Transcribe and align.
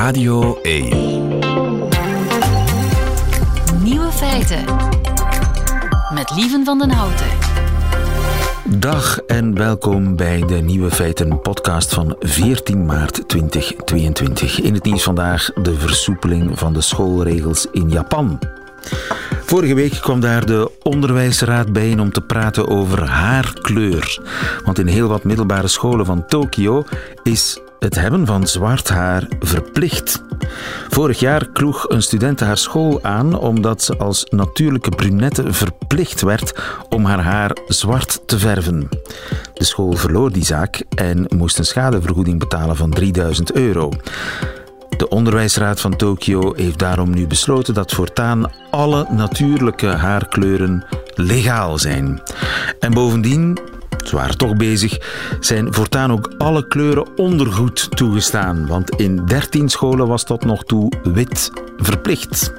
Radio 0.00 0.58
1. 0.62 0.88
Nieuwe 3.82 4.10
feiten. 4.12 4.64
Met 6.14 6.30
Lieven 6.36 6.64
van 6.64 6.78
den 6.78 6.90
Houten. 6.90 7.26
Dag 8.64 9.18
en 9.18 9.54
welkom 9.54 10.16
bij 10.16 10.44
de 10.46 10.54
Nieuwe 10.54 10.90
Feiten 10.90 11.40
podcast 11.40 11.94
van 11.94 12.16
14 12.18 12.86
maart 12.86 13.28
2022. 13.28 14.60
In 14.60 14.74
het 14.74 14.84
nieuws 14.84 15.02
vandaag 15.02 15.52
de 15.52 15.74
versoepeling 15.74 16.58
van 16.58 16.72
de 16.72 16.80
schoolregels 16.80 17.66
in 17.72 17.90
Japan. 17.90 18.38
Vorige 19.44 19.74
week 19.74 19.92
kwam 20.00 20.20
daar 20.20 20.46
de 20.46 20.70
onderwijsraad 20.82 21.72
bijeen 21.72 22.00
om 22.00 22.12
te 22.12 22.20
praten 22.20 22.68
over 22.68 23.08
haarkleur. 23.08 24.18
Want 24.64 24.78
in 24.78 24.86
heel 24.86 25.08
wat 25.08 25.24
middelbare 25.24 25.68
scholen 25.68 26.06
van 26.06 26.26
Tokio 26.26 26.84
is 27.22 27.60
het 27.80 27.94
hebben 27.94 28.26
van 28.26 28.46
zwart 28.46 28.88
haar 28.88 29.28
verplicht. 29.40 30.22
Vorig 30.88 31.20
jaar 31.20 31.48
kloeg 31.52 31.88
een 31.88 32.02
student 32.02 32.40
haar 32.40 32.56
school 32.56 33.02
aan 33.02 33.38
omdat 33.38 33.82
ze 33.82 33.96
als 33.96 34.24
natuurlijke 34.28 34.90
brunette 34.90 35.52
verplicht 35.52 36.20
werd 36.20 36.60
om 36.88 37.04
haar 37.04 37.22
haar 37.22 37.56
zwart 37.66 38.20
te 38.26 38.38
verven. 38.38 38.88
De 39.54 39.64
school 39.64 39.92
verloor 39.92 40.32
die 40.32 40.44
zaak 40.44 40.82
en 40.94 41.26
moest 41.36 41.58
een 41.58 41.64
schadevergoeding 41.64 42.38
betalen 42.38 42.76
van 42.76 42.90
3000 42.90 43.52
euro. 43.52 43.90
De 44.96 45.08
onderwijsraad 45.08 45.80
van 45.80 45.96
Tokio 45.96 46.52
heeft 46.54 46.78
daarom 46.78 47.10
nu 47.10 47.26
besloten 47.26 47.74
dat 47.74 47.92
voortaan 47.92 48.52
alle 48.70 49.06
natuurlijke 49.10 49.86
haarkleuren 49.86 50.84
legaal 51.14 51.78
zijn. 51.78 52.22
En 52.78 52.92
bovendien 52.92 53.58
ze 54.08 54.16
waren 54.16 54.36
toch 54.36 54.56
bezig, 54.56 54.98
zijn 55.40 55.74
voortaan 55.74 56.12
ook 56.12 56.30
alle 56.38 56.66
kleuren 56.66 57.16
ondergoed 57.16 57.96
toegestaan. 57.96 58.66
Want 58.66 58.90
in 58.90 59.26
13 59.26 59.68
scholen 59.68 60.06
was 60.06 60.24
tot 60.24 60.44
nog 60.44 60.64
toe 60.64 60.92
wit 61.02 61.50
verplicht. 61.76 62.52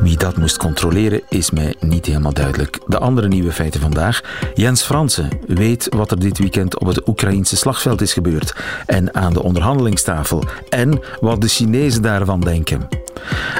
Wie 0.00 0.16
dat 0.16 0.36
moest 0.36 0.56
controleren 0.56 1.20
is 1.28 1.50
mij 1.50 1.74
niet 1.80 2.06
helemaal 2.06 2.32
duidelijk. 2.32 2.78
De 2.86 2.98
andere 2.98 3.28
nieuwe 3.28 3.52
feiten 3.52 3.80
vandaag. 3.80 4.20
Jens 4.54 4.82
Fransen 4.82 5.28
weet 5.46 5.86
wat 5.94 6.10
er 6.10 6.18
dit 6.18 6.38
weekend 6.38 6.78
op 6.78 6.86
het 6.86 7.08
Oekraïnse 7.08 7.56
slagveld 7.56 8.00
is 8.00 8.12
gebeurd 8.12 8.54
en 8.86 9.14
aan 9.14 9.32
de 9.32 9.42
onderhandelingstafel 9.42 10.44
en 10.68 11.00
wat 11.20 11.40
de 11.40 11.48
Chinezen 11.48 12.02
daarvan 12.02 12.40
denken. 12.40 12.88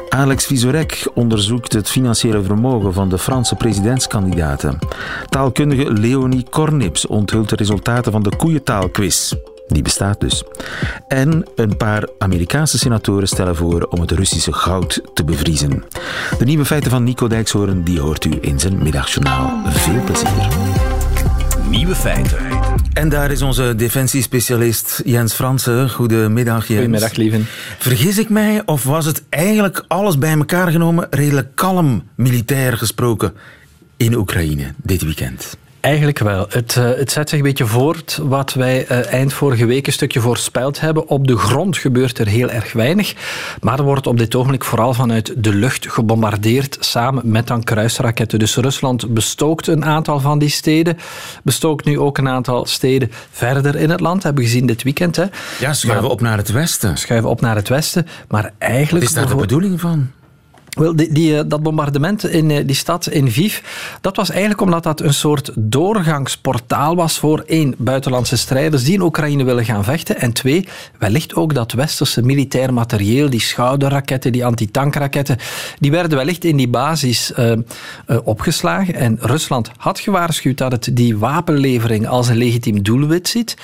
Alex 0.09 0.47
Visorek 0.47 1.09
onderzoekt 1.15 1.73
het 1.73 1.89
financiële 1.89 2.43
vermogen 2.43 2.93
van 2.93 3.09
de 3.09 3.19
Franse 3.19 3.55
presidentskandidaten. 3.55 4.79
Taalkundige 5.29 5.93
Leonie 5.93 6.47
Kornips 6.51 7.07
onthult 7.07 7.49
de 7.49 7.57
resultaten 7.57 8.13
van 8.13 8.23
de 8.23 8.37
koeientaalquiz. 8.37 9.35
Die 9.71 9.83
bestaat 9.83 10.21
dus. 10.21 10.45
En 11.09 11.45
een 11.55 11.77
paar 11.77 12.09
Amerikaanse 12.19 12.79
senatoren 12.79 13.29
stellen 13.29 13.57
voor 13.57 13.83
om 13.83 14.01
het 14.01 14.11
Russische 14.11 14.53
goud 14.53 15.01
te 15.15 15.25
bevriezen. 15.25 15.85
De 16.39 16.45
nieuwe 16.45 16.65
feiten 16.65 16.91
van 16.91 17.05
Nico 17.05 17.29
Dijkshoorn 17.29 17.83
die 17.85 18.01
hoort 18.01 18.25
u 18.25 18.39
in 18.41 18.61
zijn 18.61 18.83
middagjournaal. 18.83 19.53
Veel 19.67 20.05
plezier. 20.05 20.49
Nieuwe 21.69 21.95
feiten. 21.95 22.39
En 22.93 23.09
daar 23.09 23.31
is 23.31 23.43
onze 23.43 23.75
defensiespecialist 23.77 25.03
Jens 25.05 25.35
Fransen. 25.35 25.91
Goedemiddag 25.91 26.67
Jens. 26.67 26.81
Goedemiddag 26.81 27.15
lieven. 27.15 27.47
Vergis 27.79 28.19
ik 28.19 28.29
mij 28.29 28.63
of 28.65 28.85
was 28.85 29.07
het 29.07 29.23
eigenlijk 29.29 29.85
alles 29.89 30.19
bij 30.19 30.33
elkaar 30.33 30.71
genomen 30.71 31.07
redelijk 31.11 31.49
kalm 31.55 32.03
militair 32.15 32.77
gesproken 32.77 33.33
in 33.97 34.15
Oekraïne 34.15 34.75
dit 34.83 35.03
weekend? 35.03 35.57
Eigenlijk 35.81 36.19
wel. 36.19 36.47
Het, 36.49 36.77
uh, 36.77 36.85
het 36.85 37.13
zet 37.13 37.29
zich 37.29 37.39
een 37.39 37.45
beetje 37.45 37.67
voort 37.67 38.19
wat 38.23 38.53
wij 38.53 38.91
uh, 38.91 39.13
eind 39.13 39.33
vorige 39.33 39.67
week 39.67 39.87
een 39.87 39.93
stukje 39.93 40.21
voorspeld 40.21 40.81
hebben. 40.81 41.09
Op 41.09 41.27
de 41.27 41.37
grond 41.37 41.77
gebeurt 41.77 42.19
er 42.19 42.27
heel 42.27 42.51
erg 42.51 42.73
weinig. 42.73 43.15
Maar 43.61 43.79
er 43.79 43.85
wordt 43.85 44.07
op 44.07 44.19
dit 44.19 44.35
ogenblik 44.35 44.65
vooral 44.65 44.95
vanuit 44.95 45.33
de 45.37 45.55
lucht 45.55 45.91
gebombardeerd. 45.91 46.77
Samen 46.81 47.31
met 47.31 47.47
dan 47.47 47.65
kruisraketten. 47.65 48.39
Dus 48.39 48.57
Rusland 48.57 49.15
bestookt 49.15 49.67
een 49.67 49.85
aantal 49.85 50.21
van 50.21 50.39
die 50.39 50.49
steden. 50.49 50.99
Bestookt 51.43 51.85
nu 51.85 51.99
ook 51.99 52.19
een 52.19 52.29
aantal 52.29 52.67
steden 52.67 53.11
verder 53.31 53.77
in 53.77 53.91
het 53.91 54.01
land. 54.01 54.23
Hebben 54.23 54.43
we 54.43 54.49
gezien 54.49 54.67
dit 54.67 54.83
weekend. 54.83 55.17
Hè. 55.17 55.25
Ja, 55.59 55.73
schuiven 55.73 56.03
maar, 56.03 56.13
op 56.13 56.21
naar 56.21 56.37
het 56.37 56.51
westen. 56.51 56.97
Schuiven 56.97 57.31
op 57.31 57.41
naar 57.41 57.57
het 57.57 57.69
westen. 57.69 58.07
Maar 58.29 58.53
eigenlijk. 58.59 59.05
Wat 59.05 59.15
is 59.15 59.29
daar 59.29 59.37
de 59.37 59.41
bedoeling 59.41 59.81
van? 59.81 60.11
Wel, 60.71 60.97
die, 60.97 61.13
die, 61.13 61.47
dat 61.47 61.63
bombardement 61.63 62.25
in 62.25 62.67
die 62.67 62.77
stad 62.77 63.07
in 63.07 63.31
Viv, 63.31 63.59
dat 64.01 64.17
was 64.17 64.31
eigenlijk 64.31 64.61
omdat 64.61 64.83
dat 64.83 65.01
een 65.01 65.15
soort 65.15 65.51
doorgangsportaal 65.55 66.97
was 66.97 67.19
voor 67.19 67.43
één, 67.47 67.75
buitenlandse 67.79 68.37
strijders 68.37 68.85
die 68.85 68.95
in 68.95 69.03
Oekraïne 69.03 69.45
willen 69.45 69.65
gaan 69.65 69.85
vechten 69.85 70.19
en 70.19 70.33
twee, 70.33 70.69
wellicht 70.99 71.35
ook 71.35 71.55
dat 71.55 71.73
westerse 71.73 72.23
militair 72.23 72.73
materieel, 72.73 73.31
die 73.31 73.41
schouderraketten, 73.41 74.33
die 74.33 74.45
antitankraketten, 74.45 75.37
die 75.79 75.91
werden 75.91 76.19
wellicht 76.19 76.45
in 76.45 76.57
die 76.57 76.69
basis 76.69 77.33
uh, 77.39 77.53
opgeslagen 78.25 78.95
en 78.95 79.19
Rusland 79.21 79.71
had 79.77 80.01
gewaarschuwd 80.01 80.59
dat 80.59 80.73
het 80.73 80.91
die 80.93 81.19
wapenlevering 81.19 82.09
als 82.09 82.29
een 82.29 82.37
legitiem 82.37 82.83
doelwit 82.83 83.29
ziet. 83.29 83.57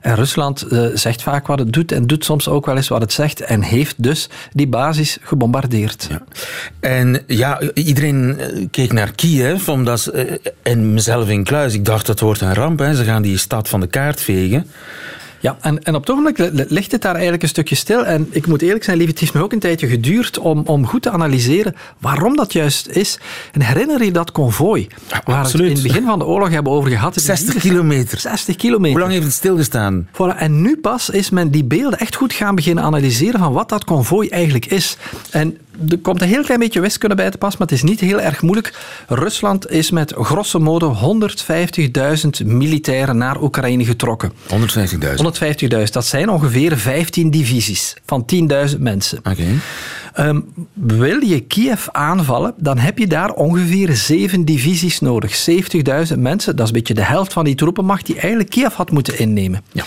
En 0.00 0.14
Rusland 0.14 0.72
uh, 0.72 0.86
zegt 0.94 1.22
vaak 1.22 1.46
wat 1.46 1.58
het 1.58 1.72
doet 1.72 1.92
en 1.92 2.06
doet 2.06 2.24
soms 2.24 2.48
ook 2.48 2.66
wel 2.66 2.76
eens 2.76 2.88
wat 2.88 3.00
het 3.00 3.12
zegt 3.12 3.40
en 3.40 3.62
heeft 3.62 3.94
dus 4.02 4.28
die 4.52 4.66
basis 4.66 5.18
gebombardeerd. 5.22 6.08
En 6.80 7.22
ja, 7.26 7.60
iedereen 7.74 8.38
keek 8.70 8.92
naar 8.92 9.12
Kiev, 9.12 9.68
omdat, 9.68 10.10
uh, 10.14 10.32
en 10.62 10.94
mezelf 10.94 11.28
in 11.28 11.44
kluis, 11.44 11.74
ik 11.74 11.84
dacht 11.84 12.06
dat 12.06 12.20
wordt 12.20 12.40
een 12.40 12.54
ramp, 12.54 12.78
hè. 12.78 12.94
ze 12.94 13.04
gaan 13.04 13.22
die 13.22 13.38
stad 13.38 13.68
van 13.68 13.80
de 13.80 13.86
kaart 13.86 14.20
vegen. 14.20 14.66
Ja, 15.40 15.56
en, 15.60 15.82
en 15.82 15.94
op 15.94 16.00
het 16.00 16.10
ogenblik 16.10 16.68
ligt 16.68 16.92
het 16.92 17.02
daar 17.02 17.12
eigenlijk 17.12 17.42
een 17.42 17.48
stukje 17.48 17.74
stil. 17.74 18.06
En 18.06 18.28
ik 18.30 18.46
moet 18.46 18.62
eerlijk 18.62 18.84
zijn, 18.84 18.96
lief, 18.96 19.06
het 19.06 19.18
heeft 19.18 19.34
me 19.34 19.42
ook 19.42 19.52
een 19.52 19.58
tijdje 19.58 19.86
geduurd 19.86 20.38
om, 20.38 20.62
om 20.66 20.86
goed 20.86 21.02
te 21.02 21.10
analyseren 21.10 21.74
waarom 21.98 22.36
dat 22.36 22.52
juist 22.52 22.88
is. 22.88 23.18
En 23.52 23.62
herinner 23.62 24.04
je 24.04 24.12
dat 24.12 24.32
konvooi? 24.32 24.86
Ja, 25.08 25.20
waar 25.24 25.42
we 25.44 25.50
het 25.50 25.60
in 25.60 25.72
het 25.72 25.82
begin 25.82 26.04
van 26.04 26.18
de 26.18 26.24
oorlog 26.24 26.50
hebben 26.50 26.72
over 26.72 26.90
gehad. 26.90 27.14
60 27.16 27.54
kilometer. 27.62 28.18
60 28.18 28.56
kilometer. 28.56 28.90
Hoe 28.90 29.00
lang 29.00 29.12
heeft 29.12 29.24
het 29.24 29.34
stilgestaan? 29.34 30.08
Voilà, 30.12 30.36
en 30.36 30.62
nu 30.62 30.76
pas 30.76 31.10
is 31.10 31.30
men 31.30 31.50
die 31.50 31.64
beelden 31.64 31.98
echt 31.98 32.14
goed 32.14 32.32
gaan 32.32 32.54
beginnen 32.54 32.84
analyseren 32.84 33.40
van 33.40 33.52
wat 33.52 33.68
dat 33.68 33.84
konvooi 33.84 34.28
eigenlijk 34.28 34.66
is. 34.66 34.96
En 35.30 35.58
er 35.88 35.98
komt 35.98 36.22
een 36.22 36.28
heel 36.28 36.42
klein 36.42 36.60
beetje 36.60 36.80
wiskunde 36.80 37.14
bij 37.14 37.30
te 37.30 37.38
pas, 37.38 37.56
maar 37.56 37.66
het 37.66 37.76
is 37.76 37.82
niet 37.82 38.00
heel 38.00 38.20
erg 38.20 38.42
moeilijk. 38.42 38.74
Rusland 39.08 39.70
is 39.70 39.90
met 39.90 40.12
grosso 40.12 40.58
modo 40.58 40.96
150.000 42.40 42.46
militairen 42.46 43.16
naar 43.16 43.42
Oekraïne 43.42 43.84
getrokken. 43.84 44.32
150.000? 44.32 44.56
150.000. 45.68 45.82
Dat 45.90 46.06
zijn 46.06 46.28
ongeveer 46.30 46.78
15 46.78 47.30
divisies 47.30 47.96
van 48.06 48.26
10.000 48.70 48.78
mensen. 48.78 49.18
Oké. 49.18 49.30
Okay. 49.30 49.58
Um, 50.18 50.52
wil 50.72 51.20
je 51.20 51.40
Kiev 51.40 51.88
aanvallen, 51.88 52.54
dan 52.56 52.78
heb 52.78 52.98
je 52.98 53.06
daar 53.06 53.32
ongeveer 53.32 53.94
zeven 53.96 54.44
divisies 54.44 55.00
nodig. 55.00 55.48
70.000 56.12 56.18
mensen, 56.18 56.56
dat 56.56 56.66
is 56.66 56.72
een 56.72 56.78
beetje 56.78 56.94
de 56.94 57.04
helft 57.04 57.32
van 57.32 57.44
die 57.44 57.54
troepenmacht 57.54 58.06
die 58.06 58.18
eigenlijk 58.18 58.50
Kiev 58.50 58.74
had 58.74 58.90
moeten 58.90 59.18
innemen. 59.18 59.62
Ja. 59.72 59.84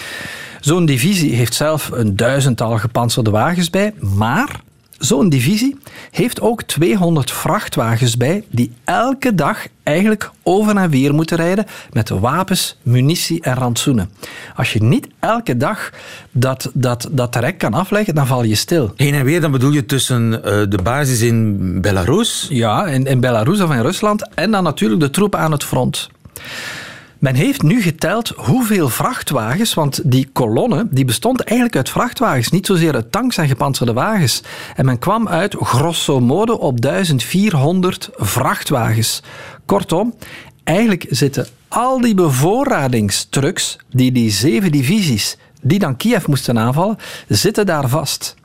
Zo'n 0.60 0.86
divisie 0.86 1.34
heeft 1.36 1.54
zelf 1.54 1.90
een 1.94 2.16
duizendtal 2.16 2.78
gepantserde 2.78 3.30
wagens 3.30 3.70
bij, 3.70 3.94
maar 4.00 4.62
Zo'n 5.04 5.30
divisie 5.30 5.78
heeft 6.12 6.42
ook 6.42 6.62
200 6.62 7.32
vrachtwagens 7.32 8.18
bij 8.18 8.44
die 8.50 8.72
elke 8.84 9.36
dag 9.36 9.68
eigenlijk 9.84 10.32
over 10.44 10.76
en 10.76 10.90
weer 10.90 11.14
moeten 11.14 11.38
rijden 11.38 11.66
met 11.92 12.10
wapens, 12.10 12.78
munitie 12.82 13.42
en 13.42 13.54
rantsoenen. 13.54 14.10
Als 14.56 14.74
je 14.74 14.84
niet 14.84 15.08
elke 15.20 15.58
dag 15.58 15.90
dat, 16.32 16.72
dat, 16.74 17.10
dat 17.12 17.32
traject 17.32 17.58
kan 17.58 17.74
afleggen, 17.74 18.16
dan 18.16 18.28
val 18.28 18.44
je 18.44 18.56
stil. 18.56 18.94
Heen 18.96 19.14
en 19.14 19.26
weer, 19.26 19.42
dan 19.42 19.52
bedoel 19.52 19.72
je 19.72 19.86
tussen 19.86 20.32
uh, 20.32 20.40
de 20.44 20.80
basis 20.84 21.22
in 21.22 21.82
Belarus? 21.82 22.48
Ja, 22.50 22.86
in, 22.86 23.06
in 23.06 23.20
Belarus 23.20 23.62
of 23.62 23.72
in 23.72 23.82
Rusland 23.82 24.30
en 24.36 24.52
dan 24.52 24.64
natuurlijk 24.64 25.02
de 25.02 25.10
troepen 25.10 25.40
aan 25.40 25.52
het 25.52 25.64
front. 25.64 26.10
Men 27.24 27.36
heeft 27.36 27.62
nu 27.62 27.82
geteld 27.82 28.28
hoeveel 28.36 28.90
vrachtwagens, 28.90 29.74
want 29.74 30.12
die 30.12 30.30
kolonne 30.34 30.88
die 30.90 31.06
bestond 31.06 31.42
eigenlijk 31.42 31.78
uit 31.78 31.90
vrachtwagens, 31.90 32.50
niet 32.50 32.66
zozeer 32.66 32.94
uit 32.94 33.12
tanks 33.12 33.38
en 33.38 33.48
gepantserde 33.48 33.94
wagens. 33.94 34.42
En 34.76 34.86
men 34.86 35.00
kwam 35.00 35.28
uit 35.28 35.56
grosso 35.56 36.20
modo 36.20 36.54
op 36.54 36.82
1400 36.82 38.10
vrachtwagens. 38.14 39.22
Kortom, 39.66 40.14
eigenlijk 40.64 41.06
zitten 41.10 41.48
al 41.68 42.02
die 42.02 42.14
bevoorradingstrucks, 42.14 43.78
die 43.90 44.12
die 44.12 44.32
zeven 44.32 44.72
divisies, 44.72 45.38
die 45.62 45.80
dan 45.80 45.98
Kiev 45.98 46.26
moesten 46.26 46.60
aanvallen, 46.60 46.98
zitten 47.28 47.66
daar 47.66 47.90
vast. 47.90 48.36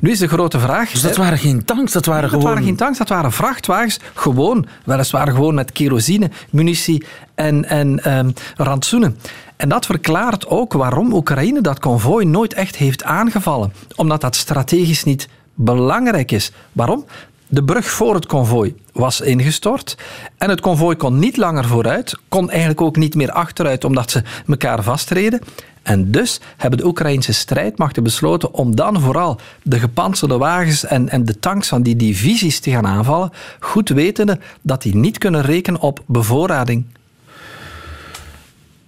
Nu 0.00 0.10
is 0.10 0.18
de 0.18 0.28
grote 0.28 0.58
vraag... 0.58 0.90
Dus 0.90 1.00
dat 1.00 1.16
waren 1.16 1.38
geen 1.38 1.64
tanks, 1.64 1.92
dat 1.92 2.04
waren 2.04 2.22
dat 2.22 2.30
gewoon... 2.30 2.44
Dat 2.44 2.52
waren 2.54 2.68
geen 2.68 2.76
tanks, 2.76 2.98
dat 2.98 3.08
waren 3.08 3.32
vrachtwagens. 3.32 3.98
Gewoon, 4.14 4.66
weliswaar 4.84 5.30
gewoon 5.30 5.54
met 5.54 5.72
kerosine, 5.72 6.30
munitie 6.50 7.04
en, 7.34 7.68
en 7.68 8.18
um, 8.18 8.32
rantsoenen. 8.56 9.18
En 9.56 9.68
dat 9.68 9.86
verklaart 9.86 10.46
ook 10.46 10.72
waarom 10.72 11.12
Oekraïne 11.12 11.60
dat 11.60 11.78
konvooi 11.78 12.26
nooit 12.26 12.54
echt 12.54 12.76
heeft 12.76 13.04
aangevallen. 13.04 13.72
Omdat 13.96 14.20
dat 14.20 14.36
strategisch 14.36 15.04
niet 15.04 15.28
belangrijk 15.54 16.32
is. 16.32 16.52
Waarom? 16.72 17.04
De 17.48 17.64
brug 17.64 17.90
voor 17.90 18.14
het 18.14 18.26
konvooi 18.26 18.74
was 18.92 19.20
ingestort 19.20 19.96
en 20.38 20.50
het 20.50 20.60
konvooi 20.60 20.96
kon 20.96 21.18
niet 21.18 21.36
langer 21.36 21.64
vooruit, 21.64 22.18
kon 22.28 22.50
eigenlijk 22.50 22.80
ook 22.80 22.96
niet 22.96 23.14
meer 23.14 23.30
achteruit 23.30 23.84
omdat 23.84 24.10
ze 24.10 24.22
elkaar 24.46 24.82
vastreden. 24.82 25.40
En 25.82 26.10
dus 26.10 26.40
hebben 26.56 26.78
de 26.78 26.86
Oekraïnse 26.86 27.32
strijdmachten 27.32 28.02
besloten 28.02 28.54
om 28.54 28.76
dan 28.76 29.00
vooral 29.00 29.40
de 29.62 29.78
gepantserde 29.78 30.38
wagens 30.38 30.84
en, 30.84 31.08
en 31.08 31.24
de 31.24 31.38
tanks 31.38 31.68
van 31.68 31.82
die 31.82 31.96
divisies 31.96 32.60
te 32.60 32.70
gaan 32.70 32.86
aanvallen, 32.86 33.30
goed 33.60 33.88
wetende 33.88 34.38
dat 34.62 34.82
die 34.82 34.96
niet 34.96 35.18
kunnen 35.18 35.42
rekenen 35.42 35.80
op 35.80 36.02
bevoorrading. 36.06 36.84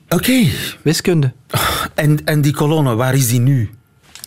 Oké. 0.08 0.46
Wiskunde. 0.82 1.32
En, 1.94 2.24
en 2.24 2.40
die 2.40 2.52
kolonne, 2.52 2.94
waar 2.94 3.14
is 3.14 3.28
die 3.28 3.40
nu? 3.40 3.70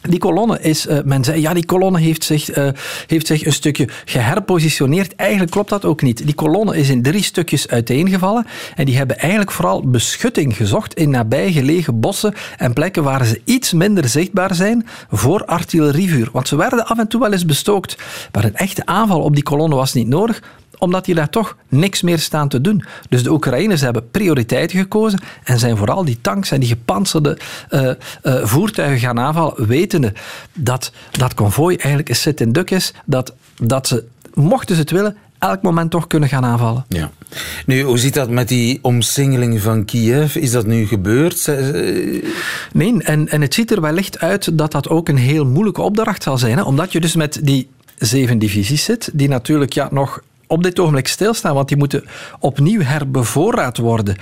Die 0.09 0.19
kolonne 0.19 0.59
is, 0.61 0.87
uh, 0.87 0.97
men 1.05 1.23
zei, 1.23 1.41
ja, 1.41 1.53
die 1.53 1.65
kolonne 1.65 1.99
heeft 1.99 2.23
zich, 2.23 2.57
uh, 2.57 2.69
heeft 3.07 3.27
zich 3.27 3.45
een 3.45 3.53
stukje 3.53 3.89
geherpositioneerd. 4.05 5.15
Eigenlijk 5.15 5.51
klopt 5.51 5.69
dat 5.69 5.85
ook 5.85 6.01
niet. 6.01 6.25
Die 6.25 6.35
kolonne 6.35 6.77
is 6.77 6.89
in 6.89 7.01
drie 7.01 7.23
stukjes 7.23 7.67
uiteengevallen 7.67 8.45
en 8.75 8.85
die 8.85 8.97
hebben 8.97 9.17
eigenlijk 9.17 9.51
vooral 9.51 9.89
beschutting 9.89 10.55
gezocht 10.55 10.93
in 10.93 11.09
nabijgelegen 11.09 11.99
bossen 11.99 12.33
en 12.57 12.73
plekken 12.73 13.03
waar 13.03 13.25
ze 13.25 13.41
iets 13.43 13.73
minder 13.73 14.09
zichtbaar 14.09 14.55
zijn 14.55 14.87
voor 15.11 15.45
artillerievuur. 15.45 16.29
Want 16.31 16.47
ze 16.47 16.55
werden 16.55 16.85
af 16.85 16.97
en 16.97 17.07
toe 17.07 17.21
wel 17.21 17.31
eens 17.31 17.45
bestookt. 17.45 17.97
Maar 18.31 18.43
een 18.43 18.55
echte 18.55 18.85
aanval 18.85 19.21
op 19.21 19.33
die 19.33 19.43
kolonne 19.43 19.75
was 19.75 19.93
niet 19.93 20.07
nodig, 20.07 20.41
omdat 20.77 21.05
die 21.05 21.15
daar 21.15 21.29
toch 21.29 21.57
niks 21.67 22.01
meer 22.01 22.19
staan 22.19 22.49
te 22.49 22.61
doen. 22.61 22.83
Dus 23.09 23.23
de 23.23 23.31
Oekraïners 23.31 23.81
hebben 23.81 24.11
prioriteiten 24.11 24.79
gekozen 24.79 25.19
en 25.43 25.59
zijn 25.59 25.77
vooral 25.77 26.05
die 26.05 26.17
tanks 26.21 26.51
en 26.51 26.59
die 26.59 26.69
gepantserde 26.69 27.37
uh, 27.69 27.81
uh, 27.81 28.45
voertuigen 28.45 28.99
gaan 28.99 29.19
aanvallen, 29.19 29.67
wetende 29.67 30.13
dat 30.53 30.91
dat 31.11 31.33
konvooi 31.33 31.75
eigenlijk 31.75 32.09
een 32.09 32.15
sit 32.15 32.41
in 32.41 32.51
duk 32.51 32.71
is, 32.71 32.93
dat, 33.05 33.33
dat 33.61 33.87
ze, 33.87 34.03
mochten 34.33 34.75
ze 34.75 34.81
het 34.81 34.91
willen, 34.91 35.17
elk 35.39 35.61
moment 35.61 35.91
toch 35.91 36.07
kunnen 36.07 36.29
gaan 36.29 36.45
aanvallen. 36.45 36.85
Ja. 36.87 37.11
Nu, 37.65 37.81
hoe 37.81 37.97
zit 37.97 38.13
dat 38.13 38.29
met 38.29 38.47
die 38.47 38.79
omsingeling 38.81 39.61
van 39.61 39.85
Kiev? 39.85 40.35
Is 40.35 40.51
dat 40.51 40.65
nu 40.65 40.85
gebeurd? 40.85 41.51
Nee, 42.73 43.03
en, 43.03 43.29
en 43.29 43.41
het 43.41 43.53
ziet 43.53 43.71
er 43.71 43.81
wellicht 43.81 44.19
uit 44.19 44.57
dat 44.57 44.71
dat 44.71 44.89
ook 44.89 45.09
een 45.09 45.17
heel 45.17 45.45
moeilijke 45.45 45.81
opdracht 45.81 46.23
zal 46.23 46.37
zijn. 46.37 46.57
Hè? 46.57 46.63
Omdat 46.63 46.91
je 46.91 46.99
dus 46.99 47.15
met 47.15 47.39
die 47.43 47.69
zeven 47.97 48.39
divisies 48.39 48.83
zit, 48.83 49.09
die 49.13 49.27
natuurlijk 49.27 49.73
ja, 49.73 49.87
nog 49.91 50.21
op 50.47 50.63
dit 50.63 50.79
ogenblik 50.79 51.07
stilstaan, 51.07 51.53
want 51.53 51.67
die 51.67 51.77
moeten 51.77 52.05
opnieuw 52.39 52.81
herbevoorraad 52.81 53.77
worden. 53.77 54.15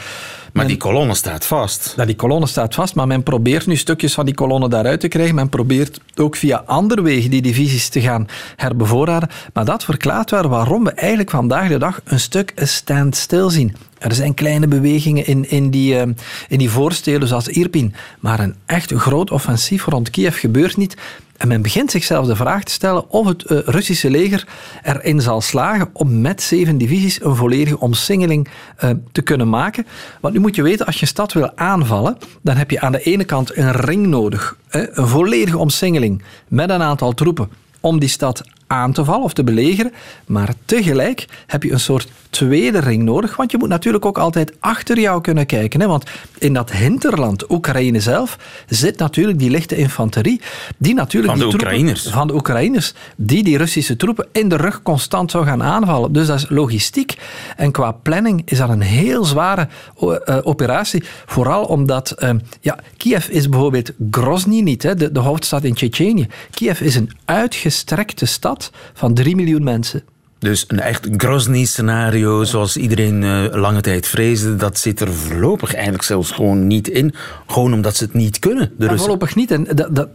Maar 0.55 0.67
die 0.67 0.77
kolonne 0.77 1.15
staat 1.15 1.45
vast. 1.45 1.93
Ja, 1.97 2.05
die 2.05 2.15
kolonne 2.15 2.47
staat 2.47 2.75
vast, 2.75 2.95
maar 2.95 3.07
men 3.07 3.23
probeert 3.23 3.65
nu 3.67 3.75
stukjes 3.75 4.13
van 4.13 4.25
die 4.25 4.33
kolonne 4.33 4.69
daaruit 4.69 4.99
te 4.99 5.07
krijgen. 5.07 5.35
Men 5.35 5.49
probeert 5.49 5.99
ook 6.15 6.35
via 6.35 6.63
andere 6.65 7.01
wegen 7.01 7.29
die 7.29 7.41
divisies 7.41 7.89
te 7.89 8.01
gaan 8.01 8.27
herbevoorraden. 8.55 9.29
Maar 9.53 9.65
dat 9.65 9.83
verklaart 9.83 10.31
wel 10.31 10.47
waarom 10.47 10.83
we 10.83 10.91
eigenlijk 10.91 11.29
vandaag 11.29 11.67
de 11.67 11.77
dag 11.77 12.01
een 12.03 12.19
stuk 12.19 12.51
standstill 12.55 13.49
zien. 13.49 13.75
Er 13.97 14.13
zijn 14.13 14.33
kleine 14.33 14.67
bewegingen 14.67 15.27
in, 15.27 15.49
in, 15.49 15.69
die, 15.69 15.95
uh, 15.95 16.01
in 16.47 16.57
die 16.57 16.69
voorsteden 16.69 17.27
zoals 17.27 17.47
Irpin, 17.47 17.93
maar 18.19 18.39
een 18.39 18.55
echt 18.65 18.91
groot 18.91 19.31
offensief 19.31 19.85
rond 19.85 20.09
Kiev 20.09 20.39
gebeurt 20.39 20.77
niet. 20.77 20.95
En 21.37 21.47
men 21.47 21.61
begint 21.61 21.91
zichzelf 21.91 22.27
de 22.27 22.35
vraag 22.35 22.63
te 22.63 22.71
stellen 22.71 23.09
of 23.09 23.27
het 23.27 23.51
uh, 23.51 23.59
Russische 23.65 24.09
leger 24.09 24.47
erin 24.83 25.21
zal 25.21 25.41
slagen 25.41 25.89
om 25.93 26.21
met 26.21 26.41
zeven 26.41 26.77
divisies 26.77 27.23
een 27.23 27.35
volledige 27.35 27.79
omsingeling 27.79 28.47
uh, 28.83 28.89
te 29.11 29.21
kunnen 29.21 29.49
maken. 29.49 29.87
Want 30.21 30.33
nu 30.33 30.39
moet 30.45 30.55
je 30.55 30.61
weten, 30.61 30.85
als 30.85 30.95
je 30.95 31.01
een 31.01 31.07
stad 31.07 31.33
wil 31.33 31.51
aanvallen, 31.57 32.17
dan 32.41 32.55
heb 32.55 32.71
je 32.71 32.79
aan 32.79 32.91
de 32.91 33.01
ene 33.01 33.23
kant 33.23 33.57
een 33.57 33.71
ring 33.71 34.07
nodig. 34.07 34.57
Een 34.69 35.07
volledige 35.07 35.57
omsingeling 35.57 36.23
met 36.47 36.69
een 36.69 36.81
aantal 36.81 37.13
troepen 37.13 37.49
om 37.79 37.99
die 37.99 38.09
stad 38.09 38.43
aan 38.67 38.93
te 38.93 39.05
vallen 39.05 39.23
of 39.23 39.33
te 39.33 39.43
belegeren. 39.43 39.93
Maar 40.25 40.53
tegelijk 40.65 41.25
heb 41.47 41.63
je 41.63 41.71
een 41.71 41.79
soort 41.79 42.07
tweede 42.29 42.79
ring 42.79 43.03
nodig, 43.03 43.35
want 43.35 43.51
je 43.51 43.57
moet 43.57 43.69
natuurlijk 43.69 44.05
ook 44.05 44.17
altijd 44.17 44.53
achter 44.59 44.99
jou 44.99 45.21
kunnen 45.21 45.45
kijken. 45.45 45.79
Hè? 45.81 45.87
Want 45.87 46.03
in 46.37 46.53
dat 46.53 46.71
hinterland, 46.71 47.51
Oekraïne 47.51 47.99
zelf, 47.99 48.37
zit 48.67 48.97
natuurlijk 48.97 49.39
die 49.39 49.49
lichte 49.49 49.75
infanterie. 49.75 50.41
Die 50.77 50.93
natuurlijk 50.93 51.37
van 51.37 51.41
de 51.41 51.45
die 51.45 51.53
Oekraïners. 51.53 52.07
Van 52.07 52.27
de 52.27 52.33
Oekraïners. 52.33 52.93
Die 53.15 53.43
die 53.43 53.57
Russische 53.57 53.95
troepen 53.95 54.27
in 54.31 54.49
de 54.49 54.55
rug 54.55 54.81
constant 54.81 55.31
zou 55.31 55.45
gaan 55.45 55.63
aanvallen. 55.63 56.13
Dus 56.13 56.27
dat 56.27 56.37
is 56.37 56.49
logistiek. 56.49 57.17
En 57.57 57.71
qua 57.71 57.91
planning 57.91 58.41
is 58.45 58.57
dat 58.57 58.69
een 58.69 58.81
heel 58.81 59.25
zware 59.25 59.67
uh, 60.01 60.37
operatie. 60.43 61.03
Vooral 61.25 61.63
omdat, 61.63 62.15
uh, 62.19 62.29
ja, 62.61 62.79
Kiev 62.97 63.27
is 63.27 63.49
bijvoorbeeld 63.49 63.91
Grozny 64.11 64.59
niet, 64.59 64.83
hè? 64.83 64.95
De, 64.95 65.11
de 65.11 65.19
hoofdstad 65.19 65.63
in 65.63 65.73
Tsjetsjenië. 65.73 66.27
Kiev 66.51 66.81
is 66.81 66.95
een 66.95 67.11
uitgestrekte 67.25 68.25
stad 68.25 68.54
van 68.93 69.13
3 69.13 69.35
miljoen 69.35 69.63
mensen. 69.63 70.03
Dus 70.39 70.65
een 70.67 70.79
echt 70.79 71.07
Grozny-scenario, 71.17 72.43
zoals 72.43 72.77
iedereen 72.77 73.21
uh, 73.21 73.43
lange 73.51 73.81
tijd 73.81 74.07
vreesde, 74.07 74.55
dat 74.55 74.77
zit 74.77 74.99
er 74.99 75.13
voorlopig 75.13 75.73
eigenlijk 75.73 76.03
zelfs 76.03 76.31
gewoon 76.31 76.67
niet 76.67 76.87
in. 76.87 77.13
Gewoon 77.47 77.73
omdat 77.73 77.95
ze 77.95 78.03
het 78.03 78.13
niet 78.13 78.39
kunnen, 78.39 78.71
de. 78.77 78.97
Voorlopig 78.97 79.35
niet. 79.35 79.51
En 79.51 79.67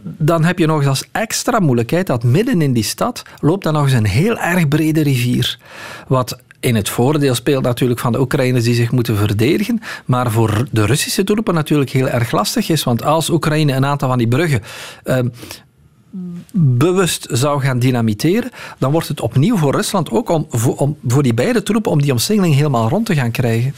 dan 0.03 0.43
heb 0.43 0.59
je 0.59 0.65
nog 0.65 0.77
eens 0.77 0.87
als 0.87 1.07
extra 1.11 1.59
moeilijkheid 1.59 2.07
dat 2.07 2.23
midden 2.23 2.61
in 2.61 2.73
die 2.73 2.83
stad 2.83 3.21
loopt 3.39 3.63
dan 3.63 3.73
nog 3.73 3.83
eens 3.83 3.93
een 3.93 4.05
heel 4.05 4.37
erg 4.37 4.67
brede 4.67 5.01
rivier. 5.01 5.59
Wat 6.07 6.37
in 6.59 6.75
het 6.75 6.89
voordeel 6.89 7.35
speelt 7.35 7.63
natuurlijk 7.63 7.99
van 7.99 8.11
de 8.11 8.19
Oekraïners 8.19 8.63
die 8.63 8.75
zich 8.75 8.91
moeten 8.91 9.17
verdedigen, 9.17 9.81
maar 10.05 10.31
voor 10.31 10.67
de 10.71 10.85
Russische 10.85 11.23
troepen 11.23 11.53
natuurlijk 11.53 11.89
heel 11.89 12.09
erg 12.09 12.31
lastig 12.31 12.69
is. 12.69 12.83
Want 12.83 13.03
als 13.03 13.29
Oekraïne 13.29 13.73
een 13.73 13.85
aantal 13.85 14.09
van 14.09 14.17
die 14.17 14.27
bruggen 14.27 14.61
uh, 15.05 15.19
bewust 16.53 17.27
zou 17.29 17.61
gaan 17.61 17.79
dynamiteren, 17.79 18.51
dan 18.77 18.91
wordt 18.91 19.07
het 19.07 19.21
opnieuw 19.21 19.57
voor 19.57 19.75
Rusland 19.75 20.11
ook 20.11 20.29
om, 20.29 20.45
voor, 20.49 20.75
om, 20.75 20.97
voor 21.07 21.23
die 21.23 21.33
beide 21.33 21.63
troepen 21.63 21.91
om 21.91 22.01
die 22.01 22.11
omsingeling 22.11 22.55
helemaal 22.55 22.89
rond 22.89 23.05
te 23.05 23.15
gaan 23.15 23.31
krijgen. 23.31 23.73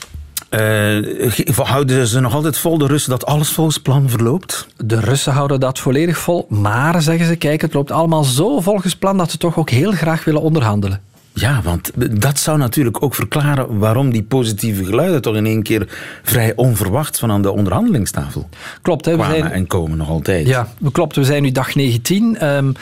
Uh, 0.49 1.57
houden 1.57 2.07
ze 2.07 2.19
nog 2.19 2.33
altijd 2.33 2.57
vol, 2.57 2.77
de 2.77 2.85
Russen, 2.85 3.11
dat 3.11 3.25
alles 3.25 3.49
volgens 3.49 3.77
plan 3.77 4.09
verloopt? 4.09 4.67
De 4.77 4.99
Russen 4.99 5.33
houden 5.33 5.59
dat 5.59 5.79
volledig 5.79 6.17
vol, 6.17 6.45
maar 6.49 7.01
zeggen 7.01 7.25
ze, 7.25 7.35
kijk, 7.35 7.61
het 7.61 7.73
loopt 7.73 7.91
allemaal 7.91 8.23
zo 8.23 8.59
volgens 8.59 8.95
plan 8.95 9.17
dat 9.17 9.31
ze 9.31 9.37
toch 9.37 9.57
ook 9.57 9.69
heel 9.69 9.91
graag 9.91 10.23
willen 10.23 10.41
onderhandelen. 10.41 11.01
Ja, 11.33 11.61
want 11.63 11.91
dat 12.21 12.39
zou 12.39 12.57
natuurlijk 12.57 13.03
ook 13.03 13.15
verklaren 13.15 13.77
waarom 13.79 14.11
die 14.11 14.23
positieve 14.23 14.85
geluiden 14.85 15.21
toch 15.21 15.35
in 15.35 15.45
één 15.45 15.63
keer 15.63 15.87
vrij 16.23 16.53
onverwacht 16.55 17.19
van 17.19 17.31
aan 17.31 17.41
de 17.41 17.51
onderhandelingstafel 17.51 18.49
klopt, 18.81 19.05
hè, 19.05 19.17
we 19.17 19.23
zijn, 19.23 19.51
en 19.51 19.67
komen 19.67 19.97
nog 19.97 20.09
altijd. 20.09 20.47
Ja, 20.47 20.67
klopt. 20.91 21.15
We 21.15 21.23
zijn 21.23 21.43
nu 21.43 21.51
dag 21.51 21.75
19. 21.75 22.47
Um, 22.47 22.73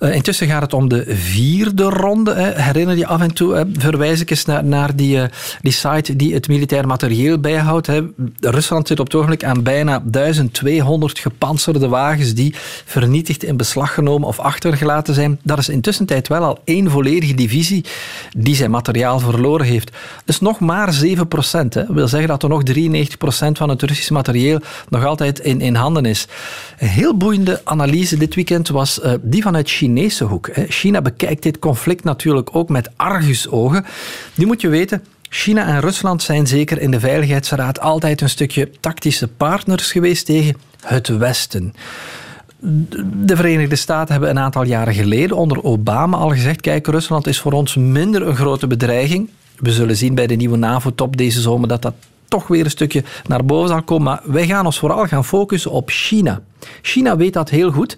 uh, 0.00 0.14
intussen 0.14 0.46
gaat 0.46 0.62
het 0.62 0.74
om 0.74 0.88
de 0.88 1.04
vierde 1.08 1.82
ronde. 1.82 2.34
Hè. 2.34 2.62
Herinner 2.62 2.96
je 2.96 3.06
af 3.06 3.20
en 3.20 3.34
toe, 3.34 3.54
hè, 3.54 3.64
verwijs 3.72 4.20
ik 4.20 4.30
eens 4.30 4.44
naar, 4.44 4.64
naar 4.64 4.96
die, 4.96 5.16
uh, 5.16 5.22
die 5.60 5.72
site 5.72 6.16
die 6.16 6.34
het 6.34 6.48
militair 6.48 6.86
materieel 6.86 7.38
bijhoudt. 7.38 7.86
Hè. 7.86 8.00
Rusland 8.40 8.88
zit 8.88 9.00
op 9.00 9.06
het 9.06 9.14
ogenblik 9.14 9.44
aan 9.44 9.62
bijna 9.62 10.02
1200 10.04 11.18
gepantserde 11.18 11.88
wagens 11.88 12.34
die 12.34 12.54
vernietigd 12.84 13.44
in 13.44 13.56
beslag 13.56 13.94
genomen 13.94 14.28
of 14.28 14.38
achtergelaten 14.38 15.14
zijn. 15.14 15.38
Dat 15.42 15.58
is 15.58 15.68
intussen 15.68 16.06
tijd 16.06 16.28
wel 16.28 16.42
al 16.42 16.58
één 16.64 16.90
volledige 16.90 17.34
divisie 17.34 17.77
die 18.36 18.54
zijn 18.54 18.70
materiaal 18.70 19.18
verloren 19.18 19.66
heeft. 19.66 19.90
Dus 20.24 20.40
nog 20.40 20.60
maar 20.60 20.92
7 20.92 21.28
procent. 21.28 21.72
Dat 21.72 21.86
wil 21.88 22.08
zeggen 22.08 22.28
dat 22.28 22.42
er 22.42 22.48
nog 22.48 22.62
93 22.62 23.18
procent 23.18 23.58
van 23.58 23.68
het 23.68 23.82
Russische 23.82 24.12
materieel 24.12 24.60
nog 24.88 25.04
altijd 25.04 25.38
in, 25.38 25.60
in 25.60 25.74
handen 25.74 26.04
is. 26.04 26.26
Een 26.78 26.88
heel 26.88 27.16
boeiende 27.16 27.60
analyse 27.64 28.16
dit 28.16 28.34
weekend 28.34 28.68
was 28.68 29.00
uh, 29.04 29.12
die 29.20 29.42
vanuit 29.42 29.70
Chinese 29.70 30.24
hoek. 30.24 30.48
Hè. 30.52 30.64
China 30.68 31.02
bekijkt 31.02 31.42
dit 31.42 31.58
conflict 31.58 32.04
natuurlijk 32.04 32.48
ook 32.52 32.68
met 32.68 32.90
argusogen. 32.96 33.86
Nu 34.34 34.46
moet 34.46 34.60
je 34.60 34.68
weten... 34.68 35.02
China 35.30 35.66
en 35.66 35.80
Rusland 35.80 36.22
zijn 36.22 36.46
zeker 36.46 36.80
in 36.80 36.90
de 36.90 37.00
Veiligheidsraad 37.00 37.80
altijd 37.80 38.20
een 38.20 38.28
stukje 38.28 38.70
tactische 38.80 39.28
partners 39.28 39.92
geweest 39.92 40.26
tegen 40.26 40.56
het 40.80 41.08
Westen. 41.08 41.74
De 42.60 43.36
Verenigde 43.36 43.76
Staten 43.76 44.12
hebben 44.12 44.30
een 44.30 44.38
aantal 44.38 44.64
jaren 44.64 44.94
geleden 44.94 45.36
onder 45.36 45.62
Obama 45.64 46.16
al 46.16 46.30
gezegd: 46.30 46.60
kijk, 46.60 46.86
Rusland 46.86 47.26
is 47.26 47.40
voor 47.40 47.52
ons 47.52 47.76
minder 47.76 48.26
een 48.26 48.36
grote 48.36 48.66
bedreiging. 48.66 49.30
We 49.58 49.72
zullen 49.72 49.96
zien 49.96 50.14
bij 50.14 50.26
de 50.26 50.34
nieuwe 50.34 50.56
NAVO-top 50.56 51.16
deze 51.16 51.40
zomer 51.40 51.68
dat 51.68 51.82
dat 51.82 51.94
toch 52.28 52.46
weer 52.46 52.64
een 52.64 52.70
stukje 52.70 53.04
naar 53.26 53.44
boven 53.44 53.68
zal 53.68 53.82
komen. 53.82 54.04
Maar 54.04 54.20
wij 54.24 54.46
gaan 54.46 54.66
ons 54.66 54.78
vooral 54.78 55.06
gaan 55.06 55.24
focussen 55.24 55.70
op 55.70 55.90
China. 55.90 56.40
China 56.82 57.16
weet 57.16 57.32
dat 57.32 57.50
heel 57.50 57.70
goed. 57.70 57.96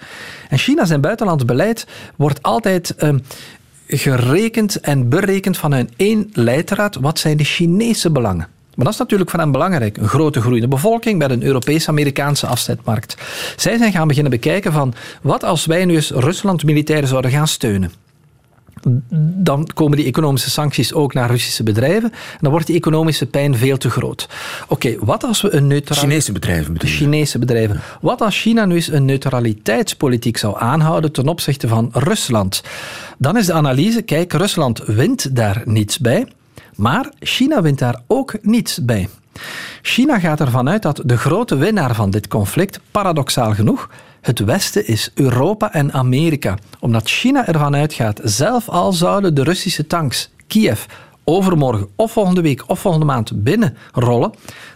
En 0.49 0.59
China 0.59 0.85
zijn 0.85 1.01
buitenlands 1.01 1.45
beleid 1.45 1.87
wordt 2.17 2.43
altijd 2.43 2.95
uh, 2.99 3.15
gerekend 3.87 4.81
en 4.81 5.09
berekend 5.09 5.57
vanuit 5.57 5.93
één 5.97 6.31
leidraad. 6.33 6.97
Wat 6.97 7.19
zijn 7.19 7.37
de 7.37 7.45
Chinese 7.45 8.11
belangen? 8.11 8.49
Maar 8.75 8.85
dat 8.85 8.95
is 8.95 9.01
natuurlijk 9.01 9.31
voor 9.31 9.41
hen 9.41 9.53
belangrijk. 9.53 9.97
Een 9.97 10.09
grote 10.09 10.41
groeiende 10.41 10.69
bevolking 10.69 11.19
met 11.19 11.31
een 11.31 11.43
Europees-Amerikaanse 11.43 12.47
afzetmarkt. 12.47 13.17
Zij 13.57 13.79
zijn 13.79 13.93
gaan 13.93 14.09
beginnen 14.09 14.31
bekijken 14.31 14.73
van 14.73 14.95
wat 15.23 15.45
als 15.45 15.67
wij 15.67 15.85
nu 15.85 15.95
eens 15.95 16.11
Rusland 16.11 16.65
militair 16.65 17.07
zouden 17.07 17.31
gaan 17.31 17.49
steunen 17.49 17.93
dan 19.43 19.67
komen 19.75 19.97
die 19.97 20.07
economische 20.07 20.51
sancties 20.51 20.93
ook 20.93 21.15
naar 21.15 21.31
Russische 21.31 21.63
bedrijven. 21.63 22.13
En 22.13 22.39
dan 22.41 22.51
wordt 22.51 22.67
die 22.67 22.77
economische 22.77 23.27
pijn 23.27 23.57
veel 23.57 23.77
te 23.77 23.91
groot. 23.91 24.29
Oké, 24.69 24.97
wat 25.01 25.25
als 25.25 25.41
we 25.41 25.55
een 25.55 25.67
neutrale... 25.67 26.01
Chinese 26.01 26.33
bedrijven 26.33 26.73
bedoel 26.73 26.91
Chinese 26.91 27.39
bedrijven. 27.39 27.81
Wat 28.01 28.21
als 28.21 28.41
China 28.41 28.65
nu 28.65 28.75
eens 28.75 28.89
een 28.89 29.05
neutraliteitspolitiek 29.05 30.37
zou 30.37 30.57
aanhouden 30.59 31.13
ten 31.13 31.29
opzichte 31.29 31.69
van 31.69 31.91
Rusland? 31.93 32.63
Dan 33.19 33.37
is 33.37 33.47
de 33.47 33.53
analyse, 33.53 34.03
kijk, 34.03 34.33
Rusland 34.33 34.83
wint 34.87 35.37
daar 35.37 35.63
niets 35.65 35.99
bij. 35.99 36.27
Maar 36.77 37.13
China 37.19 37.63
wint 37.63 37.79
daar 37.79 38.01
ook 38.07 38.35
niets 38.43 38.85
bij. 38.85 39.09
China 39.83 40.19
gaat 40.19 40.41
ervan 40.41 40.69
uit 40.69 40.83
dat 40.83 41.03
de 41.05 41.19
grote 41.19 41.57
winnaar 41.57 41.95
van 41.95 42.11
dit 42.11 42.29
conflict, 42.29 42.81
paradoxaal 42.91 43.55
genoeg, 43.55 43.91
het 44.21 44.39
Westen 44.39 44.87
is 44.87 45.11
Europa 45.15 45.73
en 45.73 45.93
Amerika. 45.93 46.57
Omdat 46.81 47.09
China 47.09 47.47
ervan 47.47 47.75
uitgaat, 47.75 48.21
zelf 48.23 48.69
al 48.69 48.93
zouden 48.93 49.35
de 49.35 49.43
Russische 49.43 49.87
tanks 49.87 50.31
Kiev 50.47 50.85
overmorgen 51.25 51.89
of 51.97 52.13
volgende 52.13 52.41
week 52.41 52.63
of 52.67 52.81
volgende 52.81 53.07
maand 53.07 53.43
binnenrollen, 53.45 54.33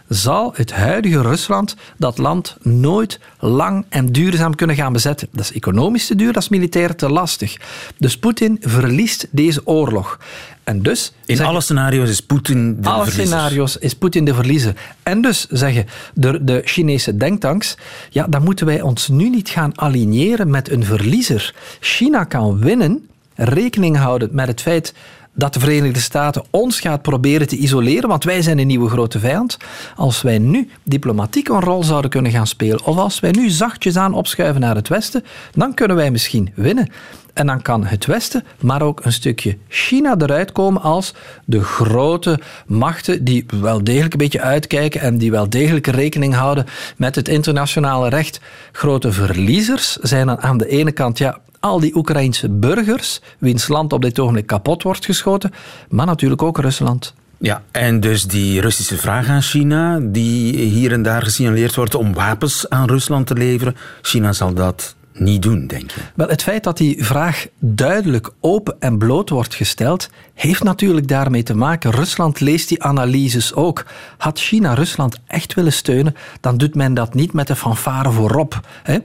zal 0.09 0.53
het 0.55 0.71
huidige 0.71 1.21
Rusland 1.21 1.75
dat 1.97 2.17
land 2.17 2.57
nooit 2.61 3.19
lang 3.39 3.85
en 3.89 4.05
duurzaam 4.05 4.55
kunnen 4.55 4.75
gaan 4.75 4.93
bezetten. 4.93 5.27
Dat 5.31 5.43
is 5.43 5.53
economisch 5.53 6.07
te 6.07 6.15
duur, 6.15 6.33
dat 6.33 6.41
is 6.41 6.49
militair 6.49 6.95
te 6.95 7.09
lastig. 7.09 7.57
Dus 7.97 8.17
Poetin 8.17 8.57
verliest 8.61 9.27
deze 9.31 9.61
oorlog. 9.63 10.19
En 10.63 10.81
dus 10.81 11.13
In 11.25 11.41
alle 11.41 11.61
scenario's 11.61 12.09
is 12.09 12.21
Poetin 12.21 12.81
de 12.81 12.89
alle 12.89 13.03
verliezer. 13.03 13.37
scenario's 13.37 13.77
is 13.77 13.93
Poetin 13.93 14.25
de 14.25 14.33
verliezer. 14.33 14.75
En 15.03 15.21
dus 15.21 15.47
zeggen 15.49 15.85
de, 16.13 16.43
de 16.43 16.61
Chinese 16.65 17.17
denktanks, 17.17 17.77
ja, 18.09 18.27
dan 18.27 18.43
moeten 18.43 18.65
wij 18.65 18.81
ons 18.81 19.07
nu 19.07 19.29
niet 19.29 19.49
gaan 19.49 19.79
aligneren 19.79 20.49
met 20.49 20.69
een 20.71 20.83
verliezer. 20.83 21.53
China 21.79 22.23
kan 22.23 22.59
winnen, 22.59 23.07
rekening 23.35 23.97
houden 23.97 24.29
met 24.31 24.47
het 24.47 24.61
feit 24.61 24.93
dat 25.35 25.53
de 25.53 25.59
Verenigde 25.59 25.99
Staten 25.99 26.43
ons 26.49 26.79
gaat 26.79 27.01
proberen 27.01 27.47
te 27.47 27.57
isoleren, 27.57 28.09
want 28.09 28.23
wij 28.23 28.41
zijn 28.41 28.59
een 28.59 28.67
nieuwe 28.67 28.89
grote 28.89 29.19
vijand. 29.19 29.57
Als 29.95 30.21
wij 30.21 30.37
nu 30.37 30.69
diplomatiek 30.83 31.47
een 31.47 31.61
rol 31.61 31.83
zouden 31.83 32.09
kunnen 32.09 32.31
gaan 32.31 32.47
spelen, 32.47 32.83
of 32.83 32.97
als 32.97 33.19
wij 33.19 33.31
nu 33.31 33.49
zachtjes 33.49 33.97
aan 33.97 34.13
opschuiven 34.13 34.61
naar 34.61 34.75
het 34.75 34.87
Westen, 34.87 35.23
dan 35.53 35.73
kunnen 35.73 35.97
wij 35.97 36.11
misschien 36.11 36.51
winnen. 36.55 36.89
En 37.35 37.47
dan 37.47 37.61
kan 37.61 37.85
het 37.85 38.05
Westen, 38.05 38.43
maar 38.59 38.81
ook 38.81 39.05
een 39.05 39.11
stukje 39.11 39.57
China 39.67 40.15
eruit 40.17 40.51
komen 40.51 40.81
als 40.81 41.13
de 41.45 41.63
grote 41.63 42.39
machten 42.67 43.23
die 43.23 43.45
wel 43.61 43.83
degelijk 43.83 44.13
een 44.13 44.19
beetje 44.19 44.41
uitkijken 44.41 45.01
en 45.01 45.17
die 45.17 45.31
wel 45.31 45.49
degelijk 45.49 45.87
rekening 45.87 46.33
houden 46.33 46.65
met 46.97 47.15
het 47.15 47.27
internationale 47.27 48.09
recht. 48.09 48.39
Grote 48.71 49.11
verliezers 49.11 49.95
zijn 49.95 50.27
dan 50.27 50.41
aan 50.41 50.57
de 50.57 50.67
ene 50.67 50.91
kant 50.91 51.17
ja, 51.17 51.39
al 51.59 51.79
die 51.79 51.95
Oekraïnse 51.95 52.49
burgers, 52.49 53.21
wiens 53.37 53.67
land 53.67 53.93
op 53.93 54.01
dit 54.01 54.19
ogenblik 54.19 54.47
kapot 54.47 54.83
wordt 54.83 55.05
geschoten, 55.05 55.51
maar 55.89 56.05
natuurlijk 56.05 56.41
ook 56.41 56.59
Rusland. 56.59 57.13
Ja, 57.37 57.63
en 57.71 57.99
dus 57.99 58.23
die 58.23 58.61
Russische 58.61 58.97
vraag 58.97 59.27
aan 59.27 59.41
China, 59.41 59.99
die 60.01 60.57
hier 60.57 60.91
en 60.91 61.03
daar 61.03 61.21
gesignaleerd 61.21 61.75
wordt 61.75 61.95
om 61.95 62.13
wapens 62.13 62.69
aan 62.69 62.87
Rusland 62.87 63.27
te 63.27 63.33
leveren, 63.33 63.75
China 64.01 64.33
zal 64.33 64.53
dat 64.53 64.95
niet 65.17 65.41
doen, 65.41 65.67
denk 65.67 65.91
je? 65.91 66.01
Wel, 66.15 66.27
het 66.27 66.43
feit 66.43 66.63
dat 66.63 66.77
die 66.77 67.05
vraag 67.05 67.47
duidelijk 67.59 68.29
open 68.39 68.75
en 68.79 68.97
bloot 68.97 69.29
wordt 69.29 69.55
gesteld, 69.55 70.09
heeft 70.33 70.63
natuurlijk 70.63 71.07
daarmee 71.07 71.43
te 71.43 71.55
maken. 71.55 71.91
Rusland 71.91 72.39
leest 72.39 72.69
die 72.69 72.83
analyses 72.83 73.53
ook. 73.53 73.85
Had 74.17 74.39
China 74.39 74.73
Rusland 74.73 75.19
echt 75.27 75.53
willen 75.53 75.73
steunen, 75.73 76.15
dan 76.39 76.57
doet 76.57 76.75
men 76.75 76.93
dat 76.93 77.13
niet 77.13 77.33
met 77.33 77.47
de 77.47 77.55
fanfare 77.55 78.11
voorop. 78.11 78.59
Hè? 78.83 78.97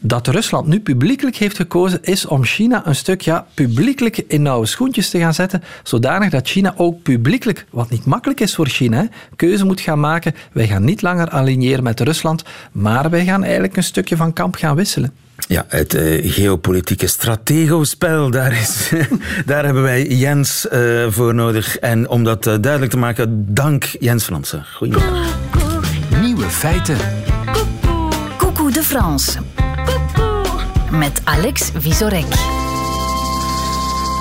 Dat 0.00 0.26
Rusland 0.26 0.66
nu 0.66 0.80
publiekelijk 0.80 1.36
heeft 1.36 1.56
gekozen, 1.56 1.98
is 2.02 2.26
om 2.26 2.44
China 2.44 2.86
een 2.86 2.94
stuk 2.94 3.20
ja, 3.20 3.46
publiekelijk 3.54 4.16
in 4.16 4.42
nauwe 4.42 4.66
schoentjes 4.66 5.10
te 5.10 5.18
gaan 5.18 5.34
zetten, 5.34 5.62
zodanig 5.82 6.30
dat 6.30 6.48
China 6.48 6.74
ook 6.76 7.02
publiekelijk, 7.02 7.66
wat 7.70 7.90
niet 7.90 8.04
makkelijk 8.04 8.40
is 8.40 8.54
voor 8.54 8.66
China, 8.66 8.96
hè, 8.96 9.04
keuze 9.36 9.64
moet 9.64 9.80
gaan 9.80 10.00
maken. 10.00 10.34
Wij 10.52 10.66
gaan 10.66 10.84
niet 10.84 11.02
langer 11.02 11.28
aligneren 11.28 11.82
met 11.82 12.00
Rusland, 12.00 12.42
maar 12.72 13.10
wij 13.10 13.24
gaan 13.24 13.42
eigenlijk 13.42 13.76
een 13.76 13.82
stukje 13.82 14.16
van 14.16 14.32
kamp 14.32 14.54
gaan 14.54 14.76
wisselen. 14.76 15.12
Ja, 15.48 15.64
het 15.68 15.94
eh, 15.94 16.32
geopolitieke 16.32 17.06
strategospel, 17.06 18.30
daar, 18.30 18.52
is, 18.52 18.92
daar 19.46 19.64
hebben 19.64 19.82
wij 19.82 20.06
Jens 20.06 20.68
eh, 20.68 21.06
voor 21.08 21.34
nodig. 21.34 21.78
En 21.78 22.08
om 22.08 22.24
dat 22.24 22.46
eh, 22.46 22.54
duidelijk 22.60 22.92
te 22.92 22.98
maken, 22.98 23.54
dank 23.54 23.84
Jens 24.00 24.24
Fransen. 24.24 24.64
Goedemiddag. 24.74 25.38
Nieuwe 26.20 26.44
feiten. 26.44 26.96
Coucou 28.36 28.72
de 28.72 28.82
France. 28.82 29.38
Met 30.90 31.20
Alex 31.24 31.70
Visorek. 31.78 32.24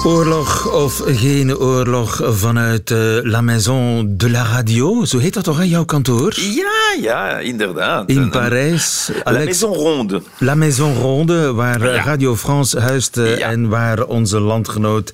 Oorlog 0.04 0.72
of 0.74 1.02
geen 1.06 1.58
oorlog 1.58 2.22
vanuit 2.26 2.92
eh, 2.92 2.98
La 3.22 3.42
Maison 3.42 4.14
de 4.18 4.30
la 4.30 4.44
Radio, 4.44 5.06
zo 5.06 5.18
heet 5.18 5.34
dat 5.34 5.44
toch 5.44 5.60
aan 5.60 5.68
jouw 5.68 5.86
kantoor? 5.86 6.34
Ja, 6.40 7.02
ja, 7.02 7.40
inderdaad. 7.40 8.10
In 8.10 8.30
Parijs. 8.30 9.12
La 9.24 9.32
Maison 9.32 9.74
Ronde. 9.74 10.22
La 10.38 10.56
Maison 10.56 10.96
Ronde, 10.96 11.54
waar 11.54 11.82
eh, 11.82 11.96
Ja. 11.96 12.04
Radio 12.04 12.36
France 12.36 12.80
huist 12.80 13.18
eh, 13.18 13.38
Ja. 13.38 13.50
en 13.50 13.68
waar 13.70 14.04
onze 14.06 14.40
landgenoot 14.40 15.14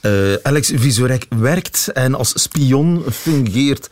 eh, 0.00 0.10
Alex 0.42 0.72
Visorek 0.74 1.26
werkt 1.38 1.90
en 1.92 2.14
als 2.14 2.32
spion 2.42 3.04
fungeert 3.12 3.88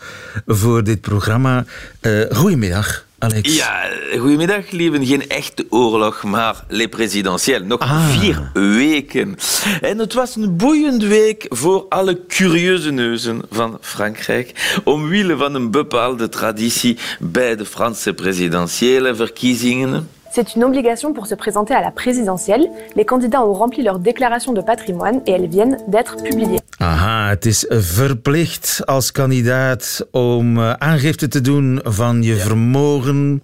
voor 0.47 0.85
dit 0.85 1.01
programma. 1.01 1.65
Eh 2.01 2.21
goedemiddag, 2.37 3.05
Alex. 3.23 3.55
Ja, 3.57 3.89
goedemiddag, 4.19 4.71
lieven. 4.71 5.07
Geen 5.07 5.29
echte 5.29 5.67
oorlog, 5.69 6.23
maar 6.23 6.65
les 6.69 6.87
présidentielles. 6.87 7.69
Nog 7.69 7.81
Ah. 7.81 8.09
vier 8.09 8.51
weken. 8.53 9.37
En 9.81 9.99
het 9.99 10.13
was 10.15 10.37
een 10.37 10.57
boeiende 10.57 11.07
week 11.07 11.47
voor 11.49 11.87
alle 11.89 12.27
curieuze 12.27 12.91
neuzen 12.91 13.43
van 13.51 13.79
Frankrijk. 13.81 14.81
Omwille 14.85 15.37
van 15.37 15.55
een 15.55 15.71
bepaalde 15.71 16.29
traditie 16.29 16.99
bij 17.21 17.57
de 17.57 17.65
Franse 17.67 18.15
presidentiële 18.15 19.15
verkiezingen. 19.15 20.09
C'est 20.35 20.55
une 20.55 20.65
obligation 20.65 21.13
pour 21.13 21.27
se 21.27 21.35
présenter 21.35 21.75
à 21.75 21.83
la 21.83 21.91
présidentielle. 21.91 22.67
Les 22.97 23.05
candidats 23.05 23.45
ont 23.45 23.53
rempli 23.53 23.83
leur 23.83 23.99
déclaration 23.99 24.55
de 24.55 24.63
patrimoine 24.63 25.21
et 25.27 25.33
elles 25.33 25.49
viennent 25.49 25.77
d'être 25.89 26.17
publiées. 26.23 26.61
Aha, 26.79 27.29
het 27.29 27.47
is 27.47 27.67
verplicht 27.69 28.81
als 28.87 29.13
kandidaat 29.13 30.07
om 30.11 30.59
eh, 30.59 30.73
aangifte 30.73 31.29
te 31.29 31.41
doen 31.41 31.81
van 31.85 32.23
je 32.23 32.37
vermogen. 32.37 33.43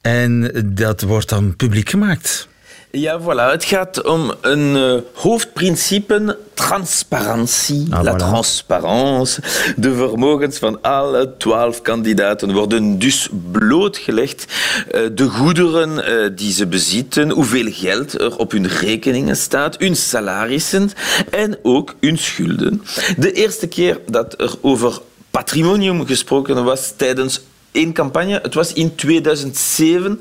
En 0.00 0.50
dat 0.64 1.02
wordt 1.02 1.28
dan 1.28 1.56
publiek 1.56 1.88
gemaakt. 1.88 2.48
Ja, 2.94 3.20
voilà. 3.20 3.50
Het 3.50 3.64
gaat 3.64 4.02
om 4.02 4.32
een 4.40 4.76
eh, 4.76 5.20
hoofdprincipe, 5.22 6.38
transparantie. 6.54 7.86
Ah, 7.90 8.02
la 8.02 8.12
voilà. 8.12 8.16
transparance. 8.16 9.42
De 9.76 9.94
vermogens 9.94 10.58
van 10.58 10.82
alle 10.82 11.34
twaalf 11.38 11.82
kandidaten 11.82 12.52
worden 12.52 12.98
dus 12.98 13.28
blootgelegd. 13.52 14.46
Eh, 14.90 15.00
de 15.12 15.28
goederen 15.28 16.06
eh, 16.06 16.30
die 16.36 16.52
ze 16.52 16.66
bezitten, 16.66 17.30
hoeveel 17.30 17.72
geld 17.72 18.20
er 18.20 18.36
op 18.36 18.50
hun 18.50 18.68
rekeningen 18.68 19.36
staat, 19.36 19.78
hun 19.78 19.96
salarissen 19.96 20.90
en 21.30 21.58
ook 21.62 21.94
hun 22.00 22.18
schulden. 22.18 22.82
De 23.16 23.32
eerste 23.32 23.66
keer 23.66 24.00
dat 24.06 24.40
er 24.40 24.54
over 24.60 25.00
patrimonium 25.30 26.06
gesproken 26.06 26.64
was 26.64 26.92
tijdens 26.96 27.40
één 27.74 27.92
campagne. 27.92 28.38
Het 28.42 28.54
was 28.54 28.72
in 28.72 28.94
2007. 28.94 30.20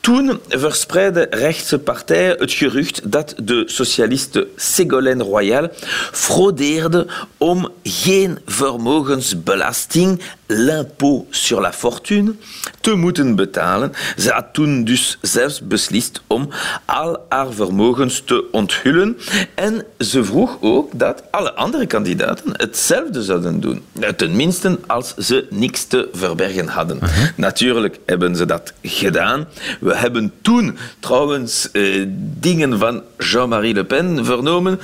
Toen 0.00 0.40
verspreidden 0.48 1.26
rechtse 1.30 1.78
partijen 1.78 2.38
het 2.38 2.52
gerucht 2.52 3.12
dat 3.12 3.34
de 3.42 3.62
socialiste 3.66 4.48
Ségolène 4.56 5.22
Royal 5.22 5.68
fraudeerde 6.12 7.06
om 7.36 7.68
geen 7.82 8.38
vermogensbelasting, 8.46 10.20
l'impôt 10.46 11.26
sur 11.30 11.60
la 11.60 11.72
fortune, 11.72 12.34
te 12.80 12.94
moeten 12.94 13.36
betalen. 13.36 13.92
Ze 14.16 14.30
had 14.30 14.46
toen 14.52 14.84
dus 14.84 15.18
zelfs 15.20 15.60
beslist 15.60 16.22
om 16.26 16.48
al 16.84 17.26
haar 17.28 17.52
vermogens 17.52 18.22
te 18.24 18.44
onthullen. 18.50 19.18
En 19.54 19.84
ze 19.98 20.24
vroeg 20.24 20.58
ook 20.60 20.98
dat 20.98 21.22
alle 21.30 21.52
andere 21.54 21.86
kandidaten 21.86 22.52
hetzelfde 22.52 23.22
zouden 23.22 23.60
doen. 23.60 23.82
Tenminste, 24.16 24.78
als 24.86 25.14
ze 25.14 25.46
niks 25.50 25.84
te 25.84 26.08
verbergen 26.12 26.68
hadden. 26.68 26.98
Natuurlijk 27.36 27.98
hebben 28.06 28.36
ze 28.36 28.46
dat 28.46 28.72
gedaan. 28.82 29.48
We 29.80 29.89
hebben 29.94 30.32
toen 30.42 30.76
trouwens 31.00 31.68
eh, 31.72 32.04
dingen 32.40 32.78
van 32.78 33.02
Jean-Marie 33.18 33.74
Le 33.74 33.84
Pen 33.84 34.24
vernomen 34.24 34.78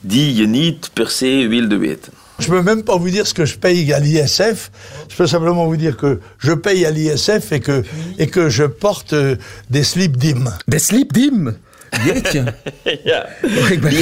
die 0.00 0.34
je 0.34 0.46
niet 0.46 0.90
per 0.92 1.10
se 1.10 1.46
wilde 1.48 1.76
weten. 1.76 2.12
Je 2.38 2.48
ne 2.50 2.54
peux 2.56 2.62
même 2.64 2.82
pas 2.84 2.96
vous 2.98 3.10
dire 3.10 3.26
ce 3.26 3.34
que 3.34 3.44
je 3.46 3.58
paye 3.58 3.92
à 3.94 3.98
l'ISF. 3.98 4.70
Je 5.08 5.16
peux 5.16 5.26
simplement 5.28 5.66
vous 5.66 5.76
dire 5.76 5.94
que 5.96 6.18
je 6.38 6.52
paye 6.54 6.86
à 6.86 6.90
l'ISF 6.90 7.52
et 7.52 7.60
que, 7.60 7.82
et 8.16 8.28
que 8.30 8.48
je 8.48 8.64
porte 8.64 9.12
euh, 9.12 9.36
des 9.68 9.82
slips 9.84 10.16
d'hymne. 10.16 10.50
De 10.66 10.78
sleepdim. 10.78 11.54
Jeetje. 12.04 12.44
Ja, 13.04 13.26
ben- 13.42 13.92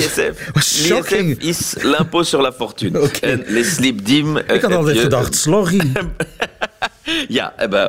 shocking. 0.63 1.37
L'ISF 1.41 1.75
is 1.77 1.83
l'impôt 1.83 2.23
sur 2.25 2.41
la 2.43 2.53
fortune. 2.53 2.97
Oké. 3.07 3.27
En 3.33 3.43
les 3.49 3.65
slipdim... 3.75 4.37
eh, 4.37 4.55
Ik 4.55 4.61
had 4.63 4.71
heb 4.71 4.79
altijd 4.79 4.97
je- 4.97 5.03
gedacht, 5.03 5.35
slorry. 5.35 5.81
Ja, 7.29 7.53
eh 7.57 7.85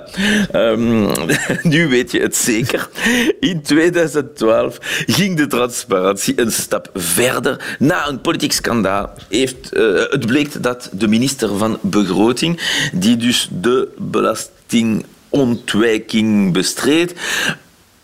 ehm, 0.52 1.08
nu 1.72 1.88
weet 1.88 2.12
je 2.12 2.20
het 2.20 2.36
zeker. 2.36 2.90
In 3.40 3.62
2012 3.62 4.78
ging 5.06 5.38
de 5.38 5.48
transparantie 5.48 6.42
een 6.42 6.52
stap 6.52 6.90
verder. 6.94 7.76
Na 7.80 8.08
een 8.08 8.22
politiek 8.22 8.54
schandaal 8.54 9.14
heeft, 9.30 9.74
eh, 9.74 9.94
het 10.10 10.26
bleek 10.26 10.64
dat 10.64 10.90
de 10.92 11.08
minister 11.08 11.58
van 11.58 11.78
Begroting, 11.82 12.60
die 12.94 13.18
dus 13.18 13.50
de 13.52 13.88
belastingontwijking 13.98 16.54
bestreed, 16.54 17.14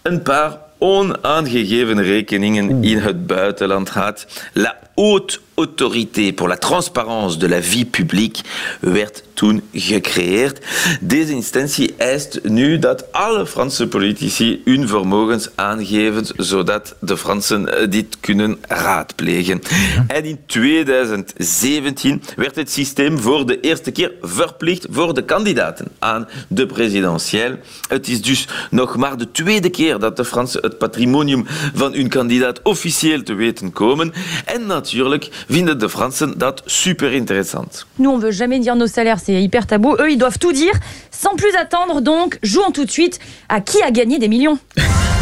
een 0.01 0.21
paar 0.21 0.57
onaangegeven 0.77 2.03
rekeningen 2.03 2.83
in 2.83 2.97
het 2.97 3.27
buitenland 3.27 3.89
had. 3.89 4.25
La 4.53 4.77
haute 4.95 5.39
Autorité 5.57 6.33
pour 6.33 6.47
la 6.47 6.57
transparance 6.57 7.37
de 7.37 7.47
la 7.47 7.61
vie 7.61 7.85
publique 7.85 8.43
werd 8.81 9.23
toen 9.35 9.61
gecreëerd. 9.73 10.65
Deze 11.01 11.31
instantie 11.31 11.93
eist 11.97 12.39
nu 12.43 12.79
dat 12.79 13.11
alle 13.11 13.45
Franse 13.45 13.87
politici 13.87 14.61
hun 14.65 14.87
vermogens 14.87 15.49
aangeven, 15.55 16.25
zodat 16.37 16.95
de 16.99 17.17
Fransen 17.17 17.77
eh, 17.77 17.89
dit 17.89 18.17
kunnen 18.19 18.57
raadplegen. 18.67 19.61
En 20.07 20.23
in 20.23 20.39
2017 20.45 22.21
werd 22.35 22.55
het 22.55 22.71
systeem 22.71 23.19
voor 23.19 23.45
de 23.45 23.59
eerste 23.59 23.91
keer 23.91 24.11
verplicht 24.21 24.87
voor 24.89 25.13
de 25.13 25.25
kandidaten 25.25 25.87
aan 25.99 26.27
de 26.47 26.65
presidentieel. 26.65 27.55
Het 27.87 28.07
is 28.07 28.21
dus 28.21 28.47
nog 28.71 28.95
maar 28.95 29.17
de 29.17 29.31
tweede 29.31 29.69
keer 29.69 29.99
dat 29.99 30.17
de 30.17 30.25
Fransen 30.25 30.61
het 30.61 30.77
patrimonium 30.77 31.45
van 31.73 31.93
hun 31.93 32.09
kandidaat 32.09 32.61
officieel 32.61 33.23
te 33.23 33.33
weten 33.33 33.71
komen. 33.71 34.13
En 34.45 34.65
natuurlijk 34.65 35.29
vinden 35.47 35.77
de 35.77 35.87
Fransen 35.87 36.33
dat 36.37 36.63
super 36.65 37.13
interessant. 37.13 37.85
Nous, 37.97 38.09
on 38.09 38.17
veut 38.17 38.31
jamais 38.31 38.59
dire 38.59 38.75
nos 38.75 38.87
salaires, 38.87 39.19
c'est 39.19 39.41
hyper 39.41 39.67
tabou. 39.67 39.95
Eux, 39.99 40.11
ils 40.11 40.17
doivent 40.17 40.39
tout 40.39 40.53
dire. 40.53 40.73
Sans 41.11 41.35
plus 41.35 41.55
attendre, 41.55 42.01
donc, 42.01 42.39
jouons 42.43 42.71
tout 42.71 42.85
de 42.85 42.91
suite 42.91 43.19
à 43.49 43.61
qui 43.61 43.81
a 43.81 43.91
gagné 43.91 44.19
des 44.19 44.27
millions. 44.27 44.59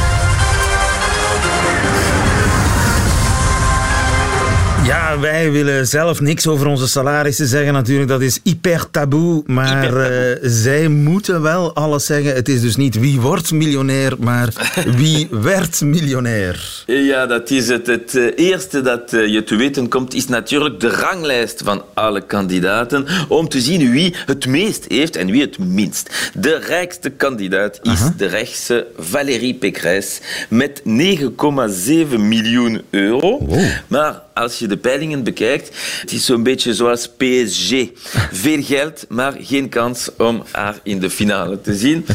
Ja, 4.85 5.19
wij 5.19 5.51
willen 5.51 5.87
zelf 5.87 6.21
niks 6.21 6.47
over 6.47 6.67
onze 6.67 6.87
salarissen 6.87 7.47
zeggen 7.47 7.73
natuurlijk. 7.73 8.09
Dat 8.09 8.21
is 8.21 8.39
hyper 8.43 8.89
taboe. 8.91 9.43
Maar 9.45 9.67
Hyper 9.81 9.89
taboe. 10.01 10.39
eh, 10.41 10.49
zij 10.51 10.87
moeten 10.87 11.41
wel 11.41 11.75
alles 11.75 12.05
zeggen. 12.05 12.33
Het 12.35 12.49
is 12.49 12.61
dus 12.61 12.75
niet 12.75 12.99
wie 12.99 13.21
wordt 13.21 13.51
miljonair, 13.51 14.13
maar 14.19 14.49
wie 14.97 15.27
werd 15.31 15.81
miljonair. 15.81 16.83
Ja, 16.85 17.25
dat 17.25 17.49
is 17.49 17.67
het. 17.67 17.87
Het 17.87 18.15
eh, 18.15 18.23
eerste 18.35 18.81
dat 18.81 19.13
eh, 19.13 19.27
je 19.27 19.43
te 19.43 19.55
weten 19.55 19.87
komt, 19.89 20.13
is 20.13 20.27
natuurlijk 20.27 20.79
de 20.79 20.89
ranglijst 20.89 21.61
van 21.63 21.83
alle 21.93 22.21
kandidaten. 22.21 23.05
Om 23.27 23.49
te 23.49 23.61
zien 23.61 23.91
wie 23.91 24.15
het 24.25 24.45
meest 24.47 24.85
heeft 24.87 25.15
en 25.15 25.31
wie 25.31 25.41
het 25.41 25.57
minst. 25.59 26.31
De 26.33 26.61
rijkste 26.67 27.09
kandidaat 27.09 27.79
is 27.81 27.99
de 28.17 28.25
rechtse 28.25 28.87
Valérie 28.97 29.53
Pécresse 29.55 30.21
met 30.49 30.81
9,7 30.85 32.19
miljoen 32.19 32.81
euro. 32.89 33.47
Maar 33.87 34.21
als 34.33 34.59
je 34.59 34.67
de 34.67 34.77
peilingen 34.77 35.23
bekijkt, 35.23 35.69
het 36.01 36.11
is 36.11 36.25
zo'n 36.25 36.43
beetje 36.43 36.73
zoals 36.73 37.09
PSG. 37.17 37.73
Veel 38.31 38.63
geld, 38.63 39.05
maar 39.09 39.33
geen 39.39 39.69
kans 39.69 40.09
om 40.17 40.43
haar 40.51 40.79
in 40.83 40.99
de 40.99 41.09
finale 41.09 41.61
te 41.61 41.75
zien. 41.75 42.05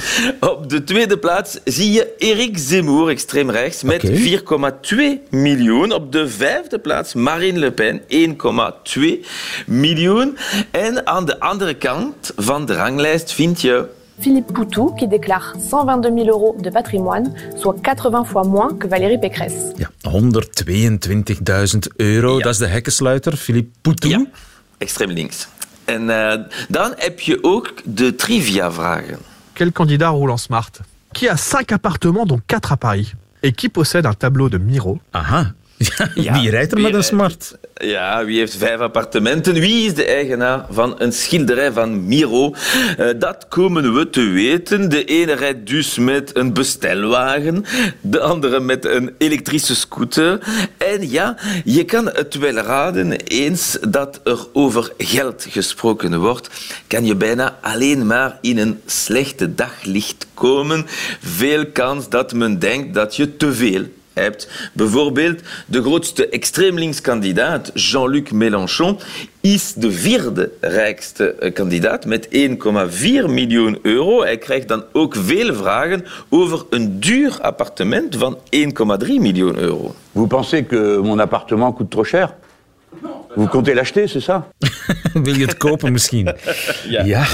Op 0.40 0.70
de 0.70 0.84
tweede 0.84 1.18
plaats 1.18 1.58
zie 1.64 1.92
je 1.92 2.14
Eric 2.18 2.58
Zemmour, 2.58 3.08
extreem 3.08 3.50
rechts, 3.50 3.82
met 3.82 4.04
Oké. 4.04 4.76
4,2 5.20 5.30
miljoen. 5.30 5.92
Op 5.92 6.12
de 6.12 6.28
vijfde 6.28 6.78
plaats 6.78 7.14
Marine 7.14 7.58
Le 7.58 7.72
Pen, 7.72 8.02
1,2 8.08 9.26
miljoen. 9.66 10.36
En 10.70 11.06
aan 11.06 11.26
de 11.26 11.40
andere 11.40 11.74
kant 11.74 12.32
van 12.36 12.66
de 12.66 12.74
ranglijst 12.74 13.32
vind 13.32 13.60
je 13.60 13.96
Philippe 14.20 14.52
Poutou, 14.52 14.94
qui 14.94 15.06
déclare 15.06 15.54
122 15.58 16.10
000 16.10 16.28
euros 16.28 16.56
de 16.60 16.70
patrimoine, 16.70 17.32
soit 17.56 17.76
80 17.82 18.24
fois 18.24 18.44
moins 18.44 18.76
que 18.78 18.88
Valérie 18.88 19.18
Pécresse. 19.18 19.72
Ja, 19.76 19.90
122.000 20.02 21.78
euro. 21.96 22.38
Ja. 22.38 22.42
Dat 22.42 22.52
is 22.52 22.58
de 22.58 22.66
hekkensluiter, 22.66 23.36
Philippe 23.36 23.70
Poutou. 23.80 24.10
Ja, 24.10 24.26
extreem 24.78 25.10
links. 25.10 25.48
En 25.84 26.10
eh, 26.10 26.40
dan 26.68 26.92
heb 26.96 27.20
je 27.20 27.38
ook 27.42 27.72
de 27.84 28.14
trivia-vragen. 28.14 29.18
Quel 29.52 29.72
candidat 29.72 30.12
roule 30.12 30.30
en 30.30 30.38
smart? 30.38 30.80
Qui 31.12 31.28
a 31.28 31.36
5 31.36 31.72
appartements, 31.72 32.28
dont 32.28 32.40
4 32.46 32.72
à 32.72 32.76
Paris? 32.76 33.14
Et 33.40 33.54
qui 33.54 33.68
possède 33.68 34.06
un 34.06 34.14
tableau 34.14 34.48
de 34.48 34.58
Miro? 34.58 35.00
Aha. 35.10 35.54
Ja, 36.14 36.40
wie 36.40 36.50
rijdt 36.50 36.72
er 36.72 36.78
met 36.78 36.86
een 36.86 36.92
rijdt- 36.92 37.06
smart? 37.06 37.56
Ja, 37.74 38.24
wie 38.24 38.38
heeft 38.38 38.56
vijf 38.56 38.80
appartementen? 38.80 39.54
Wie 39.54 39.86
is 39.86 39.94
de 39.94 40.04
eigenaar 40.04 40.66
van 40.70 40.94
een 40.98 41.12
schilderij 41.12 41.72
van 41.72 42.06
Miro? 42.06 42.54
Eh, 42.96 43.06
dat 43.18 43.46
komen 43.48 43.94
we 43.94 44.10
te 44.10 44.20
weten. 44.28 44.88
De 44.90 45.04
ene 45.04 45.32
rijdt 45.32 45.66
dus 45.66 45.98
met 45.98 46.36
een 46.36 46.52
bestelwagen, 46.52 47.64
de 48.00 48.20
andere 48.20 48.60
met 48.60 48.84
een 48.84 49.14
elektrische 49.18 49.74
scooter. 49.76 50.38
En 50.76 51.10
ja, 51.10 51.36
je 51.64 51.84
kan 51.84 52.06
het 52.06 52.34
wel 52.38 52.54
raden, 52.54 53.10
eens 53.12 53.78
dat 53.88 54.20
er 54.24 54.38
over 54.52 54.92
geld 54.98 55.46
gesproken 55.50 56.18
wordt, 56.20 56.50
kan 56.86 57.04
je 57.04 57.14
bijna 57.16 57.58
alleen 57.60 58.06
maar 58.06 58.38
in 58.40 58.58
een 58.58 58.80
slechte 58.86 59.54
daglicht 59.54 60.26
komen. 60.34 60.86
Veel 61.20 61.66
kans 61.66 62.08
dat 62.08 62.32
men 62.34 62.58
denkt 62.58 62.94
dat 62.94 63.16
je 63.16 63.36
te 63.36 63.52
veel 63.54 63.84
hebt. 64.18 64.70
Bijvoorbeeld 64.72 65.40
de 65.66 65.82
grootste 65.82 66.28
extreemlinkskandidaat, 66.28 67.70
Jean-Luc 67.74 68.30
Mélenchon, 68.30 68.98
is 69.40 69.72
de 69.74 69.92
vierde 69.92 70.50
rijkste 70.60 71.32
eh, 71.32 71.52
kandidaat 71.52 72.06
met 72.06 72.26
1,4 72.26 72.32
miljoen 73.28 73.78
euro. 73.82 74.22
Hij 74.22 74.38
krijgt 74.38 74.68
dan 74.68 74.84
ook 74.92 75.14
veel 75.16 75.54
vragen 75.54 76.04
over 76.28 76.64
een 76.70 77.00
duur 77.00 77.38
appartement 77.40 78.16
van 78.16 78.38
1,3 78.38 79.06
miljoen 79.06 79.58
euro. 79.58 79.94
Vous 80.12 80.28
pensez 80.28 80.66
que 80.66 81.00
mon 81.02 81.20
appartement 81.20 81.74
coûte 81.74 81.88
trop 81.88 82.06
cher 82.06 82.34
Vous 83.34 83.48
comptez 83.48 83.74
l'acheter, 83.74 84.06
c'est 84.08 84.24
ça 84.24 84.48
Wil 85.24 85.36
je 85.36 85.44
het 85.44 85.56
kopen 85.56 85.92
misschien? 85.92 86.34
ja. 86.88 87.26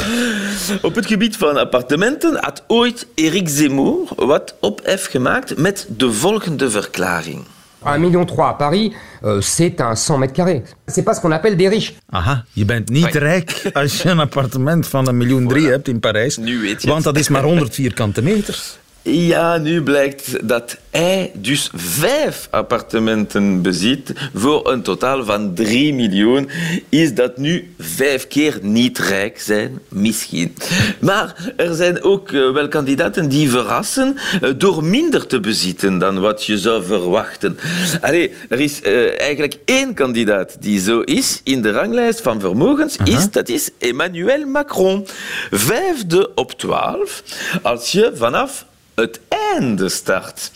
Op 0.82 0.94
het 0.94 1.06
gebied 1.06 1.36
van 1.36 1.56
appartementen 1.56 2.36
had 2.40 2.64
ooit 2.66 3.06
Eric 3.14 3.48
Zemmour 3.48 4.08
wat 4.16 4.54
ophef 4.60 5.06
gemaakt 5.06 5.56
met 5.56 5.86
de 5.96 6.12
volgende 6.12 6.70
verklaring. 6.70 7.44
1,3 7.84 7.98
million 8.00 8.26
à 8.38 8.54
Paris, 8.54 8.92
euh, 9.22 9.40
c'est 9.40 9.80
un 9.80 9.94
100 9.94 10.18
mètres 10.18 10.32
carrés. 10.34 10.62
C'est 10.86 11.04
pas 11.04 11.14
ce 11.14 11.20
qu'on 11.20 11.32
appelle 11.32 11.56
des 11.56 11.68
riches. 11.68 11.94
Aha, 12.10 12.44
je 12.52 12.64
bent 12.64 12.88
niet 12.90 13.04
Fijn. 13.06 13.18
rijk 13.18 13.70
als 13.72 14.02
je 14.02 14.08
een 14.08 14.18
appartement 14.20 14.86
van 14.86 15.08
een 15.08 15.16
miljoen 15.16 15.48
drie 15.48 15.68
hebt 15.68 15.88
in 15.88 16.00
Parijs. 16.00 16.36
Nu 16.36 16.60
weet 16.60 16.82
je 16.82 16.88
Want 16.88 17.04
dat 17.04 17.18
is 17.18 17.28
maar 17.28 17.42
100 17.42 17.74
vierkante 17.74 18.22
meters. 18.22 18.78
Ja, 19.06 19.56
nu 19.56 19.82
blijkt 19.82 20.48
dat 20.48 20.76
hij 20.90 21.30
dus 21.34 21.70
vijf 21.74 22.48
appartementen 22.50 23.62
bezit 23.62 24.12
voor 24.34 24.70
een 24.70 24.82
totaal 24.82 25.24
van 25.24 25.54
3 25.54 25.94
miljoen. 25.94 26.50
Is 26.88 27.14
dat 27.14 27.36
nu 27.36 27.74
vijf 27.78 28.26
keer 28.26 28.58
niet 28.62 28.98
rijk 28.98 29.40
zijn? 29.40 29.78
Misschien. 29.88 30.54
Maar 31.00 31.52
er 31.56 31.74
zijn 31.74 32.02
ook 32.02 32.32
eh, 32.32 32.52
wel 32.52 32.68
kandidaten 32.68 33.28
die 33.28 33.50
verrassen 33.50 34.16
eh, 34.40 34.50
door 34.56 34.84
minder 34.84 35.26
te 35.26 35.40
bezitten 35.40 35.98
dan 35.98 36.20
wat 36.20 36.44
je 36.44 36.58
zou 36.58 36.84
verwachten. 36.84 37.58
Allee, 38.00 38.32
er 38.48 38.60
is 38.60 38.82
eh, 38.82 39.20
eigenlijk 39.20 39.56
één 39.64 39.94
kandidaat 39.94 40.56
die 40.60 40.80
zo 40.80 41.00
is 41.00 41.40
in 41.42 41.62
de 41.62 41.70
ranglijst 41.70 42.20
van 42.20 42.40
vermogens, 42.40 42.96
is, 43.04 43.30
dat 43.30 43.48
is 43.48 43.70
Emmanuel 43.78 44.46
Macron. 44.46 45.06
Vijfde 45.50 46.34
op 46.34 46.52
twaalf. 46.52 47.22
Als 47.62 47.92
je 47.92 48.12
vanaf 48.14 48.66
het 48.94 49.20
einde 49.28 49.88
start. 49.88 50.50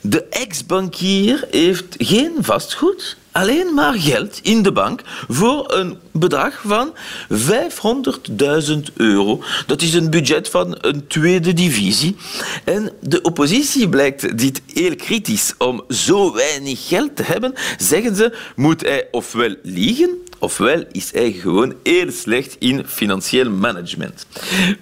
De 0.00 0.24
ex-bankier 0.24 1.46
heeft 1.50 1.94
geen 1.98 2.32
vastgoed, 2.40 3.16
alleen 3.32 3.74
maar 3.74 3.94
geld 3.94 4.40
in 4.42 4.62
de 4.62 4.72
bank 4.72 5.02
voor 5.28 5.72
een 5.72 5.98
bedrag 6.10 6.62
van 6.64 6.94
500.000 7.32 8.78
euro. 8.94 9.42
Dat 9.66 9.82
is 9.82 9.94
een 9.94 10.10
budget 10.10 10.48
van 10.48 10.78
een 10.80 11.06
tweede 11.06 11.52
divisie. 11.52 12.16
En 12.64 12.92
de 13.00 13.22
oppositie 13.22 13.88
blijkt 13.88 14.38
dit 14.38 14.62
heel 14.72 14.96
kritisch. 14.96 15.54
Om 15.58 15.84
zo 15.88 16.32
weinig 16.32 16.88
geld 16.88 17.16
te 17.16 17.22
hebben, 17.22 17.54
zeggen 17.78 18.16
ze, 18.16 18.36
moet 18.56 18.80
hij 18.80 19.08
ofwel 19.10 19.54
liegen 19.62 20.18
Ofwel 20.38 20.84
is 20.92 21.12
hij 21.12 21.32
gewoon 21.32 21.74
heel 21.82 22.10
slecht 22.10 22.56
in 22.58 22.86
financieel 22.86 23.50
management. 23.50 24.26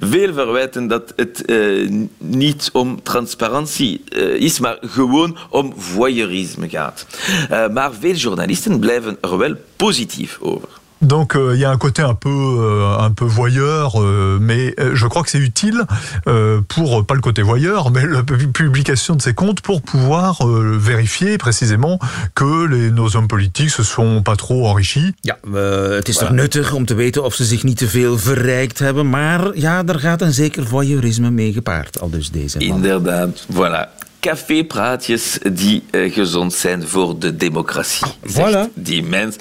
Veel 0.00 0.32
verwijten 0.32 0.88
dat 0.88 1.12
het 1.16 1.44
eh, 1.44 1.90
niet 2.18 2.70
om 2.72 3.02
transparantie 3.02 4.02
eh, 4.08 4.34
is, 4.34 4.58
maar 4.58 4.78
gewoon 4.80 5.38
om 5.50 5.74
voyeurisme 5.76 6.68
gaat. 6.68 7.06
Eh, 7.50 7.68
maar 7.68 7.92
veel 8.00 8.14
journalisten 8.14 8.78
blijven 8.78 9.18
er 9.20 9.38
wel 9.38 9.54
positief 9.76 10.38
over. 10.40 10.68
Donc 11.02 11.34
euh, 11.34 11.52
il 11.54 11.60
y 11.60 11.64
a 11.64 11.70
un 11.70 11.78
côté 11.78 12.02
un 12.02 12.14
peu, 12.14 12.30
euh, 12.30 12.96
un 12.98 13.10
peu 13.10 13.24
voyeur, 13.24 14.00
euh, 14.00 14.38
mais 14.40 14.72
euh, 14.78 14.94
je 14.94 15.06
crois 15.06 15.22
que 15.24 15.30
c'est 15.30 15.38
utile 15.38 15.82
euh, 16.28 16.60
pour, 16.68 17.04
pas 17.04 17.14
le 17.14 17.20
côté 17.20 17.42
voyeur, 17.42 17.90
mais 17.90 18.06
la 18.06 18.22
pu- 18.22 18.48
publication 18.48 19.16
de 19.16 19.22
ces 19.22 19.34
comptes 19.34 19.60
pour 19.62 19.82
pouvoir 19.82 20.46
euh, 20.46 20.76
vérifier 20.78 21.38
précisément 21.38 21.98
que 22.34 22.66
les, 22.66 22.90
nos 22.90 23.16
hommes 23.16 23.26
politiques 23.28 23.70
se 23.70 23.82
sont 23.82 24.22
pas 24.22 24.36
trop 24.36 24.66
enrichis. 24.68 25.12
Ja, 25.22 25.36
eh, 25.54 25.94
het 25.96 26.08
is 26.08 26.16
toch 26.16 26.30
nuttig 26.30 26.72
om 26.72 26.86
te 26.86 26.94
weten 26.94 27.24
of 27.24 27.34
ze 27.34 27.44
zich 27.44 27.62
niet 27.62 27.78
te 27.78 27.88
veel 27.88 28.18
verrijkt 28.18 28.78
hebben. 28.78 29.10
Maar 29.10 29.50
ja, 29.54 29.82
er 29.86 29.98
gaat 29.98 30.20
een 30.22 30.32
zeker 30.32 30.66
voyeurisme 30.66 31.30
mee 31.30 31.52
gepaard. 31.52 32.00
Al 32.00 32.10
dus 32.10 32.30
deze 32.30 32.58
man. 32.58 32.66
Inderdaad, 32.76 33.46
voilà. 33.52 33.88
Cafépraatjes 34.22 35.38
die 35.52 35.82
eh, 35.90 36.12
gezond 36.12 36.52
zijn 36.54 36.88
voor 36.88 37.18
de 37.18 37.36
democratie. 37.36 38.06
Zegt 38.24 38.54
Voilà. 38.54 38.72
die 38.74 39.02
mens. 39.02 39.36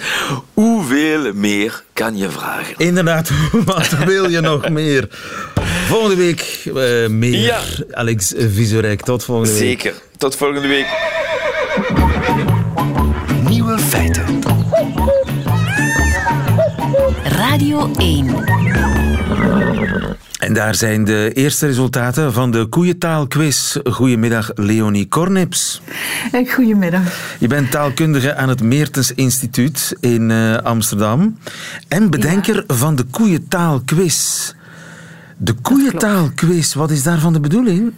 Hoeveel 0.53 1.33
meer 1.33 1.83
kan 1.93 2.17
je 2.17 2.29
vragen? 2.29 2.73
Inderdaad, 2.77 3.31
wat 3.65 3.89
wil 4.05 4.29
je 4.29 4.39
nog 4.39 4.69
meer? 4.69 5.07
Volgende 5.87 6.15
week 6.15 6.61
eh, 6.65 7.07
meer. 7.09 7.37
Ja. 7.39 7.59
Alex 7.91 8.33
Visorek, 8.37 9.01
tot 9.01 9.23
volgende 9.23 9.51
week. 9.51 9.59
Zeker. 9.81 9.93
Tot 10.17 10.35
volgende 10.35 10.67
week. 10.67 10.87
Nieuwe 13.49 13.77
feiten. 13.79 14.39
Radio 17.23 17.91
1. 17.97 19.00
En 20.39 20.53
daar 20.53 20.75
zijn 20.75 21.03
de 21.03 21.31
eerste 21.33 21.65
resultaten 21.65 22.33
van 22.33 22.51
de 22.51 22.65
koeientaalquiz. 22.65 23.77
Goedemiddag, 23.83 24.51
Leonie 24.55 25.07
Kornips. 25.07 25.81
Goedemiddag. 26.53 27.35
Je 27.39 27.47
bent 27.47 27.71
taalkundige 27.71 28.35
aan 28.35 28.49
het 28.49 28.63
Meertens 28.63 29.13
Instituut 29.13 29.95
in 29.99 30.29
uh, 30.29 30.57
Amsterdam 30.57 31.37
en 31.87 32.09
bedenker 32.09 32.55
ja. 32.67 32.75
van 32.75 32.95
de 32.95 33.03
koeientaalquiz. 33.03 34.51
De 35.37 35.53
koeientaalquiz, 35.53 36.73
wat 36.73 36.91
is 36.91 37.03
daarvan 37.03 37.33
de 37.33 37.39
bedoeling? 37.39 37.93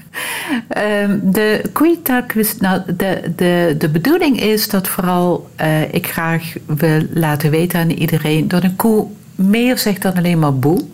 Uh, 0.77 1.09
de 1.23 1.61
koeientaalquiz, 1.73 2.53
nou, 2.59 2.81
de, 2.97 3.31
de, 3.35 3.75
de 3.77 3.89
bedoeling 3.89 4.41
is 4.41 4.69
dat 4.69 4.87
vooral 4.87 5.49
uh, 5.61 5.93
ik 5.93 6.07
graag 6.07 6.53
wil 6.65 7.01
laten 7.13 7.49
weten 7.49 7.79
aan 7.79 7.89
iedereen 7.89 8.47
dat 8.47 8.63
een 8.63 8.75
koe 8.75 9.07
meer 9.35 9.77
zegt 9.77 10.01
dan 10.01 10.13
alleen 10.13 10.39
maar 10.39 10.59
boe. 10.59 10.85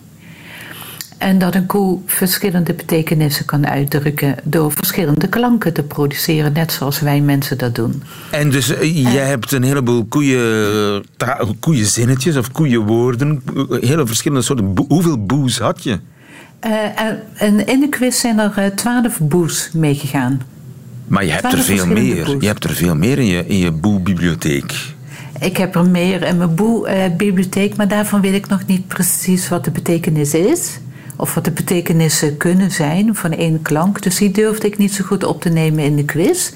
En 1.20 1.38
dat 1.38 1.54
een 1.54 1.66
koe 1.66 1.98
verschillende 2.06 2.74
betekenissen 2.74 3.44
kan 3.44 3.66
uitdrukken 3.66 4.34
door 4.42 4.72
verschillende 4.72 5.28
klanken 5.28 5.72
te 5.72 5.82
produceren, 5.82 6.52
net 6.52 6.72
zoals 6.72 7.00
wij 7.00 7.20
mensen 7.20 7.58
dat 7.58 7.74
doen. 7.74 8.02
En 8.30 8.50
dus 8.50 8.70
uh, 8.70 9.12
jij 9.12 9.26
hebt 9.26 9.52
een 9.52 9.62
heleboel 9.62 10.04
koeien, 10.04 11.04
koeienzinnetjes 11.60 12.36
of 12.36 12.52
koeienwoorden, 12.52 13.42
hele 13.80 14.06
verschillende 14.06 14.44
soorten. 14.44 14.74
Hoeveel 14.88 15.24
boes 15.24 15.58
had 15.58 15.82
je? 15.82 15.98
Uh, 16.66 16.72
en 17.34 17.66
in 17.66 17.80
de 17.80 17.88
quiz 17.88 18.20
zijn 18.20 18.38
er 18.38 18.74
twaalf 18.74 19.18
boes 19.20 19.70
meegegaan. 19.72 20.40
Maar 21.06 21.24
je 21.24 21.30
hebt 21.30 21.52
er 21.52 21.58
veel 21.58 21.86
meer. 21.86 22.24
Boes. 22.24 22.40
Je 22.40 22.46
hebt 22.46 22.64
er 22.64 22.74
veel 22.74 22.96
meer 22.96 23.18
in 23.18 23.26
je, 23.26 23.46
in 23.46 23.58
je 23.58 23.70
boe-bibliotheek. 23.70 24.94
Ik 25.40 25.56
heb 25.56 25.74
er 25.74 25.86
meer 25.86 26.22
in 26.22 26.36
mijn 26.36 26.54
boe-bibliotheek, 26.54 27.76
maar 27.76 27.88
daarvan 27.88 28.20
weet 28.20 28.34
ik 28.34 28.48
nog 28.48 28.66
niet 28.66 28.88
precies 28.88 29.48
wat 29.48 29.64
de 29.64 29.70
betekenis 29.70 30.34
is. 30.34 30.78
Of 31.20 31.34
wat 31.34 31.44
de 31.44 31.50
betekenissen 31.50 32.36
kunnen 32.36 32.70
zijn 32.70 33.14
van 33.14 33.32
één 33.32 33.62
klank. 33.62 34.02
Dus 34.02 34.16
die 34.16 34.30
durfde 34.30 34.66
ik 34.66 34.78
niet 34.78 34.94
zo 34.94 35.04
goed 35.04 35.24
op 35.24 35.40
te 35.40 35.48
nemen 35.48 35.84
in 35.84 35.96
de 35.96 36.04
quiz. 36.04 36.50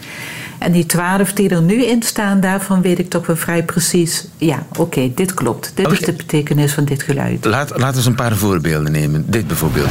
En 0.58 0.72
die 0.72 0.86
twaalf 0.86 1.32
die 1.32 1.48
er 1.48 1.62
nu 1.62 1.84
in 1.84 2.02
staan, 2.02 2.40
daarvan 2.40 2.82
weet 2.82 2.98
ik 2.98 3.10
toch 3.10 3.26
wel 3.26 3.36
vrij 3.36 3.64
precies. 3.64 4.26
Ja, 4.36 4.66
oké, 4.70 4.80
okay, 4.80 5.12
dit 5.14 5.34
klopt. 5.34 5.72
Dit 5.74 5.86
okay. 5.86 5.98
is 5.98 6.04
de 6.04 6.12
betekenis 6.12 6.72
van 6.72 6.84
dit 6.84 7.02
geluid. 7.02 7.44
Laat, 7.44 7.78
laten 7.78 8.02
we 8.02 8.08
een 8.08 8.14
paar 8.14 8.36
voorbeelden 8.36 8.92
nemen. 8.92 9.24
Dit 9.26 9.46
bijvoorbeeld. 9.46 9.90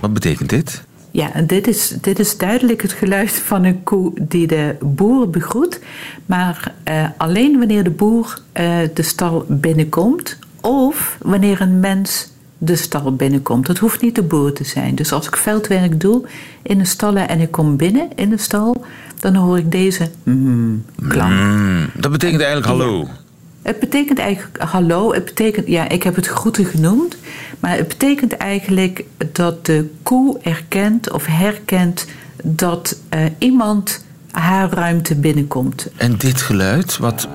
Wat 0.00 0.12
betekent 0.12 0.48
dit? 0.48 0.82
Ja, 1.10 1.32
en 1.32 1.46
dit 1.46 1.66
is, 1.66 1.94
dit 2.00 2.18
is 2.18 2.36
duidelijk 2.36 2.82
het 2.82 2.92
geluid 2.92 3.32
van 3.32 3.64
een 3.64 3.82
koe 3.82 4.12
die 4.20 4.46
de 4.46 4.76
boer 4.80 5.30
begroet. 5.30 5.80
Maar 6.26 6.74
uh, 6.88 7.08
alleen 7.16 7.58
wanneer 7.58 7.84
de 7.84 7.90
boer 7.90 8.38
uh, 8.60 8.76
de 8.94 9.02
stal 9.02 9.44
binnenkomt. 9.48 10.38
Of 10.60 11.18
wanneer 11.22 11.60
een 11.60 11.80
mens 11.80 12.28
de 12.58 12.76
stal 12.76 13.16
binnenkomt. 13.16 13.66
Het 13.66 13.78
hoeft 13.78 14.00
niet 14.00 14.14
de 14.14 14.22
boer 14.22 14.52
te 14.52 14.64
zijn. 14.64 14.94
Dus 14.94 15.12
als 15.12 15.26
ik 15.26 15.36
veldwerk 15.36 16.00
doe 16.00 16.22
in 16.62 16.78
de 16.78 16.84
stallen 16.84 17.28
en 17.28 17.40
ik 17.40 17.50
kom 17.50 17.76
binnen 17.76 18.08
in 18.14 18.30
de 18.30 18.38
stal, 18.38 18.84
dan 19.20 19.34
hoor 19.34 19.58
ik 19.58 19.70
deze 19.70 20.10
mm, 20.22 20.84
klank. 21.08 21.32
Mm, 21.32 21.90
dat 21.94 22.12
betekent 22.12 22.42
eigenlijk 22.42 22.70
hallo. 22.70 22.98
Ja. 22.98 23.26
Het 23.62 23.80
betekent 23.80 24.18
eigenlijk 24.18 24.62
hallo. 24.62 25.12
Het 25.12 25.24
betekent, 25.24 25.66
ja, 25.66 25.88
ik 25.88 26.02
heb 26.02 26.14
het 26.14 26.26
groeten 26.26 26.64
genoemd. 26.64 27.16
Maar 27.60 27.76
het 27.76 27.88
betekent 27.88 28.36
eigenlijk 28.36 29.04
dat 29.32 29.66
de 29.66 29.90
koe 30.02 30.38
erkent 30.42 31.10
of 31.10 31.26
herkent 31.26 32.06
dat 32.44 32.98
uh, 33.14 33.20
iemand 33.38 34.04
haar 34.30 34.70
ruimte 34.72 35.14
binnenkomt. 35.14 35.90
En 35.96 36.16
dit 36.16 36.40
geluid, 36.40 36.96
wat, 36.96 37.28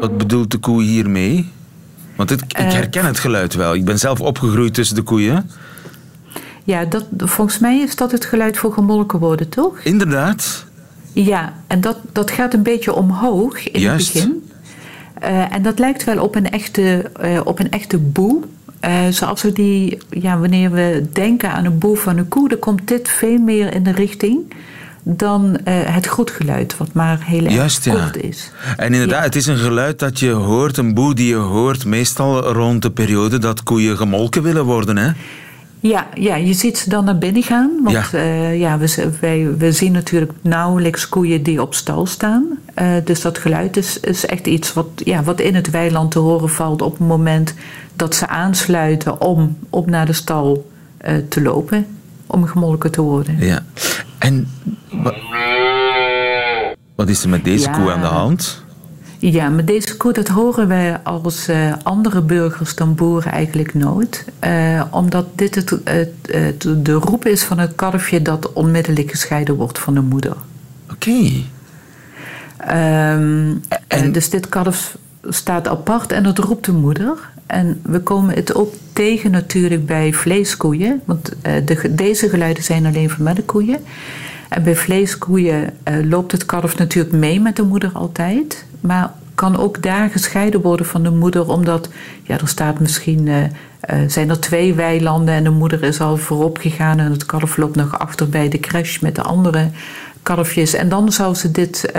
wat 0.00 0.18
bedoelt 0.18 0.50
de 0.50 0.58
koe 0.58 0.82
hiermee? 0.82 1.50
Want 2.16 2.30
ik 2.30 2.42
herken 2.56 3.06
het 3.06 3.18
geluid 3.18 3.54
wel. 3.54 3.74
Ik 3.74 3.84
ben 3.84 3.98
zelf 3.98 4.20
opgegroeid 4.20 4.74
tussen 4.74 4.96
de 4.96 5.02
koeien. 5.02 5.50
Ja, 6.64 6.84
dat, 6.84 7.04
volgens 7.16 7.58
mij 7.58 7.78
is 7.78 7.96
dat 7.96 8.12
het 8.12 8.24
geluid 8.24 8.58
voor 8.58 8.72
gemolken 8.72 9.18
worden, 9.18 9.48
toch? 9.48 9.78
Inderdaad. 9.78 10.64
Ja, 11.12 11.52
en 11.66 11.80
dat, 11.80 11.98
dat 12.12 12.30
gaat 12.30 12.54
een 12.54 12.62
beetje 12.62 12.94
omhoog 12.94 13.68
in 13.68 13.80
Juist. 13.80 14.12
het 14.12 14.22
begin. 14.22 14.50
Uh, 15.22 15.54
en 15.54 15.62
dat 15.62 15.78
lijkt 15.78 16.04
wel 16.04 16.22
op 16.22 16.34
een 16.34 16.50
echte, 16.50 17.10
uh, 17.24 17.40
op 17.44 17.58
een 17.58 17.70
echte 17.70 17.98
boe. 17.98 18.42
Uh, 18.84 19.08
zoals 19.10 19.42
we 19.42 19.52
die, 19.52 19.98
ja, 20.10 20.38
wanneer 20.38 20.70
we 20.70 21.06
denken 21.12 21.50
aan 21.50 21.64
een 21.64 21.78
boe 21.78 21.96
van 21.96 22.18
een 22.18 22.28
koe, 22.28 22.48
dan 22.48 22.58
komt 22.58 22.88
dit 22.88 23.08
veel 23.08 23.38
meer 23.38 23.74
in 23.74 23.82
de 23.82 23.92
richting 23.92 24.52
dan 25.04 25.44
uh, 25.44 25.56
het 25.66 26.06
groetgeluid, 26.06 26.76
wat 26.76 26.92
maar 26.92 27.18
heel 27.24 27.44
erg 27.44 27.54
Juist, 27.54 27.84
ja. 27.84 28.12
is. 28.20 28.50
En 28.76 28.92
inderdaad, 28.92 29.18
ja. 29.18 29.24
het 29.24 29.36
is 29.36 29.46
een 29.46 29.56
geluid 29.56 29.98
dat 29.98 30.18
je 30.18 30.30
hoort, 30.30 30.76
een 30.76 30.94
boe 30.94 31.14
die 31.14 31.28
je 31.28 31.34
hoort, 31.34 31.84
meestal 31.84 32.52
rond 32.52 32.82
de 32.82 32.90
periode 32.90 33.38
dat 33.38 33.62
koeien 33.62 33.96
gemolken 33.96 34.42
willen 34.42 34.64
worden, 34.64 34.96
hè? 34.96 35.10
Ja, 35.80 36.06
ja, 36.14 36.36
je 36.36 36.52
ziet 36.52 36.78
ze 36.78 36.88
dan 36.88 37.04
naar 37.04 37.18
binnen 37.18 37.42
gaan. 37.42 37.70
Want 37.82 38.10
ja. 38.10 38.18
Uh, 38.18 38.58
ja, 38.58 38.78
we, 38.78 39.10
wij, 39.20 39.56
we 39.58 39.72
zien 39.72 39.92
natuurlijk 39.92 40.32
nauwelijks 40.40 41.08
koeien 41.08 41.42
die 41.42 41.62
op 41.62 41.74
stal 41.74 42.06
staan. 42.06 42.58
Uh, 42.78 42.92
dus 43.04 43.20
dat 43.20 43.38
geluid 43.38 43.76
is, 43.76 44.00
is 44.00 44.26
echt 44.26 44.46
iets 44.46 44.72
wat, 44.72 44.86
ja, 44.96 45.22
wat 45.22 45.40
in 45.40 45.54
het 45.54 45.70
weiland 45.70 46.10
te 46.10 46.18
horen 46.18 46.50
valt 46.50 46.82
op 46.82 46.98
het 46.98 47.06
moment 47.06 47.54
dat 47.96 48.14
ze 48.14 48.26
aansluiten 48.26 49.20
om 49.20 49.56
op 49.70 49.86
naar 49.86 50.06
de 50.06 50.12
stal 50.12 50.70
uh, 51.06 51.14
te 51.28 51.42
lopen. 51.42 51.86
Om 52.26 52.46
gemolken 52.46 52.90
te 52.90 53.00
worden. 53.00 53.38
Ja. 53.38 53.64
En 54.18 54.48
wat 56.94 57.08
is 57.08 57.22
er 57.22 57.28
met 57.28 57.44
deze 57.44 57.68
ja. 57.68 57.78
koe 57.78 57.92
aan 57.92 58.00
de 58.00 58.06
hand? 58.06 58.62
Ja, 59.18 59.48
met 59.48 59.66
deze 59.66 59.96
koe, 59.96 60.12
dat 60.12 60.28
horen 60.28 60.68
wij 60.68 60.98
als 61.02 61.48
uh, 61.48 61.72
andere 61.82 62.22
burgers 62.22 62.74
dan 62.74 62.94
boeren 62.94 63.32
eigenlijk 63.32 63.74
nooit. 63.74 64.24
Uh, 64.44 64.82
omdat 64.90 65.26
dit 65.34 65.54
het, 65.54 65.70
het, 65.84 66.10
het, 66.30 66.66
de 66.76 66.92
roep 66.92 67.26
is 67.26 67.42
van 67.42 67.58
het 67.58 67.74
kalfje 67.74 68.22
dat 68.22 68.52
onmiddellijk 68.52 69.10
gescheiden 69.10 69.54
wordt 69.54 69.78
van 69.78 69.94
de 69.94 70.00
moeder. 70.00 70.36
Oké. 70.90 71.10
Okay. 71.10 71.44
Um, 73.12 73.60
en... 73.88 74.12
Dus 74.12 74.30
dit 74.30 74.48
kalf 74.48 74.96
staat 75.28 75.68
apart 75.68 76.12
en 76.12 76.22
dat 76.22 76.38
roept 76.38 76.64
de 76.64 76.72
moeder. 76.72 77.32
En 77.46 77.80
we 77.82 78.00
komen 78.00 78.34
het 78.34 78.54
ook 78.54 78.74
tegen 78.92 79.30
natuurlijk 79.30 79.86
bij 79.86 80.12
vleeskoeien. 80.12 81.00
Want 81.04 81.32
uh, 81.46 81.52
de, 81.64 81.94
deze 81.94 82.28
geluiden 82.28 82.62
zijn 82.62 82.86
alleen 82.86 83.10
voor 83.10 83.24
melkkoeien. 83.24 83.78
En 84.48 84.62
bij 84.62 84.76
vleeskoeien 84.76 85.70
uh, 85.88 86.10
loopt 86.10 86.32
het 86.32 86.46
kalf 86.46 86.78
natuurlijk 86.78 87.14
mee 87.14 87.40
met 87.40 87.56
de 87.56 87.62
moeder 87.62 87.90
altijd. 87.92 88.64
Maar 88.80 89.12
kan 89.34 89.56
ook 89.56 89.82
daar 89.82 90.10
gescheiden 90.10 90.60
worden 90.60 90.86
van 90.86 91.02
de 91.02 91.10
moeder, 91.10 91.48
omdat 91.48 91.88
ja, 92.22 92.40
er 92.40 92.48
staat 92.48 92.80
misschien. 92.80 93.26
Uh, 93.26 93.42
zijn 94.06 94.30
er 94.30 94.40
twee 94.40 94.74
weilanden 94.74 95.34
en 95.34 95.44
de 95.44 95.50
moeder 95.50 95.82
is 95.82 96.00
al 96.00 96.16
voorop 96.16 96.58
gegaan 96.58 96.98
en 96.98 97.10
het 97.10 97.26
kalf 97.26 97.56
loopt 97.56 97.76
nog 97.76 97.98
achter 97.98 98.28
bij 98.28 98.48
de 98.48 98.60
crash 98.60 98.98
met 98.98 99.14
de 99.14 99.22
andere 99.22 99.70
kalfjes. 100.22 100.74
En 100.74 100.88
dan 100.88 101.12
zou 101.12 101.34
ze 101.34 101.50
dit, 101.50 101.92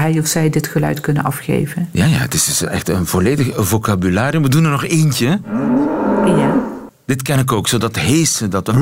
hij 0.00 0.18
of 0.18 0.26
zij 0.26 0.50
dit 0.50 0.66
geluid 0.66 1.00
kunnen 1.00 1.24
afgeven. 1.24 1.88
Ja, 1.92 2.04
ja, 2.04 2.16
het 2.16 2.34
is 2.34 2.44
dus 2.44 2.62
echt 2.62 2.88
een 2.88 3.06
volledig 3.06 3.50
vocabularium. 3.54 4.42
We 4.42 4.48
doen 4.48 4.64
er 4.64 4.70
nog 4.70 4.84
eentje. 4.84 5.40
Ja. 6.24 6.54
Dit 7.04 7.22
ken 7.22 7.38
ik 7.38 7.52
ook, 7.52 7.68
zo 7.68 7.78
dat 7.78 7.96
heese, 7.96 8.48
dat... 8.48 8.72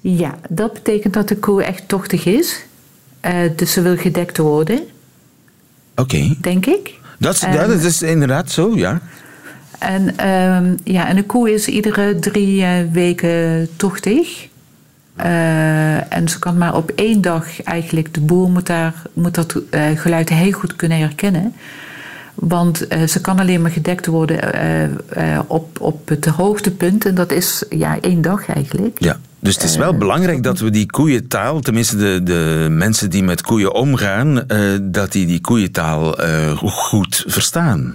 Ja, 0.00 0.38
dat 0.48 0.72
betekent 0.72 1.14
dat 1.14 1.28
de 1.28 1.36
koe 1.36 1.62
echt 1.62 1.88
tochtig 1.88 2.24
is. 2.24 2.64
Uh, 3.26 3.32
dus 3.56 3.72
ze 3.72 3.82
wil 3.82 3.96
gedekt 3.96 4.36
worden. 4.36 4.78
Oké. 4.78 6.00
Okay. 6.00 6.36
Denk 6.40 6.66
ik. 6.66 6.94
Dat 7.18 7.46
dat 7.52 7.70
is 7.70 8.02
inderdaad 8.02 8.50
zo, 8.50 8.76
ja. 8.76 9.00
En, 9.78 10.02
uh, 10.02 10.94
ja, 10.94 11.08
en 11.08 11.16
een 11.16 11.26
koe 11.26 11.52
is 11.52 11.66
iedere 11.66 12.18
drie 12.18 12.60
uh, 12.60 12.92
weken 12.92 13.68
tochtig. 13.76 14.48
Uh, 15.24 16.12
en 16.12 16.28
ze 16.28 16.38
kan 16.38 16.58
maar 16.58 16.76
op 16.76 16.90
één 16.90 17.20
dag 17.20 17.62
eigenlijk, 17.62 18.14
de 18.14 18.20
boer 18.20 18.50
moet, 18.50 18.66
daar, 18.66 18.94
moet 19.12 19.34
dat 19.34 19.60
geluid 19.94 20.28
heel 20.28 20.52
goed 20.52 20.76
kunnen 20.76 20.98
herkennen. 20.98 21.54
Want 22.34 22.92
uh, 22.92 23.06
ze 23.06 23.20
kan 23.20 23.38
alleen 23.38 23.62
maar 23.62 23.70
gedekt 23.70 24.06
worden 24.06 24.40
op, 25.46 25.80
op 25.80 26.08
het 26.08 26.26
hoogtepunt. 26.26 27.04
En 27.04 27.14
dat 27.14 27.32
is 27.32 27.64
ja, 27.70 28.00
één 28.00 28.22
dag 28.22 28.48
eigenlijk. 28.48 28.96
Ja, 29.00 29.16
dus 29.38 29.54
het 29.54 29.62
is 29.62 29.76
wel 29.76 29.96
belangrijk 29.96 30.42
dat 30.42 30.58
we 30.58 30.70
die 30.70 30.86
koeientaal, 30.86 31.60
tenminste 31.60 31.96
de, 31.96 32.22
de 32.22 32.66
mensen 32.70 33.10
die 33.10 33.22
met 33.22 33.42
koeien 33.42 33.74
omgaan, 33.74 34.46
dat 34.82 35.12
die 35.12 35.26
die 35.26 35.40
koeientaal 35.40 36.16
goed 36.64 37.24
verstaan. 37.26 37.94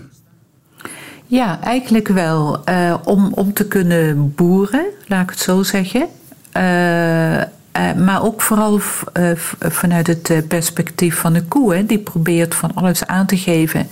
Ja, 1.26 1.62
eigenlijk 1.62 2.08
wel. 2.08 2.64
om, 3.04 3.32
om 3.34 3.54
te 3.54 3.68
kunnen 3.68 4.34
boeren, 4.36 4.86
laat 5.08 5.24
ik 5.24 5.30
het 5.30 5.40
zo 5.40 5.64
zeggen. 5.64 6.08
Maar 7.98 8.24
ook 8.24 8.42
vooral 8.42 8.80
vanuit 9.60 10.08
het 10.08 10.48
perspectief 10.48 11.16
van 11.16 11.34
de 11.34 11.44
koe. 11.44 11.76
Hè, 11.76 11.86
die 11.86 12.00
probeert 12.00 12.56
van 12.56 12.72
alles 12.76 13.06
aan 13.06 13.26
te 13.26 13.38
geven 13.38 13.88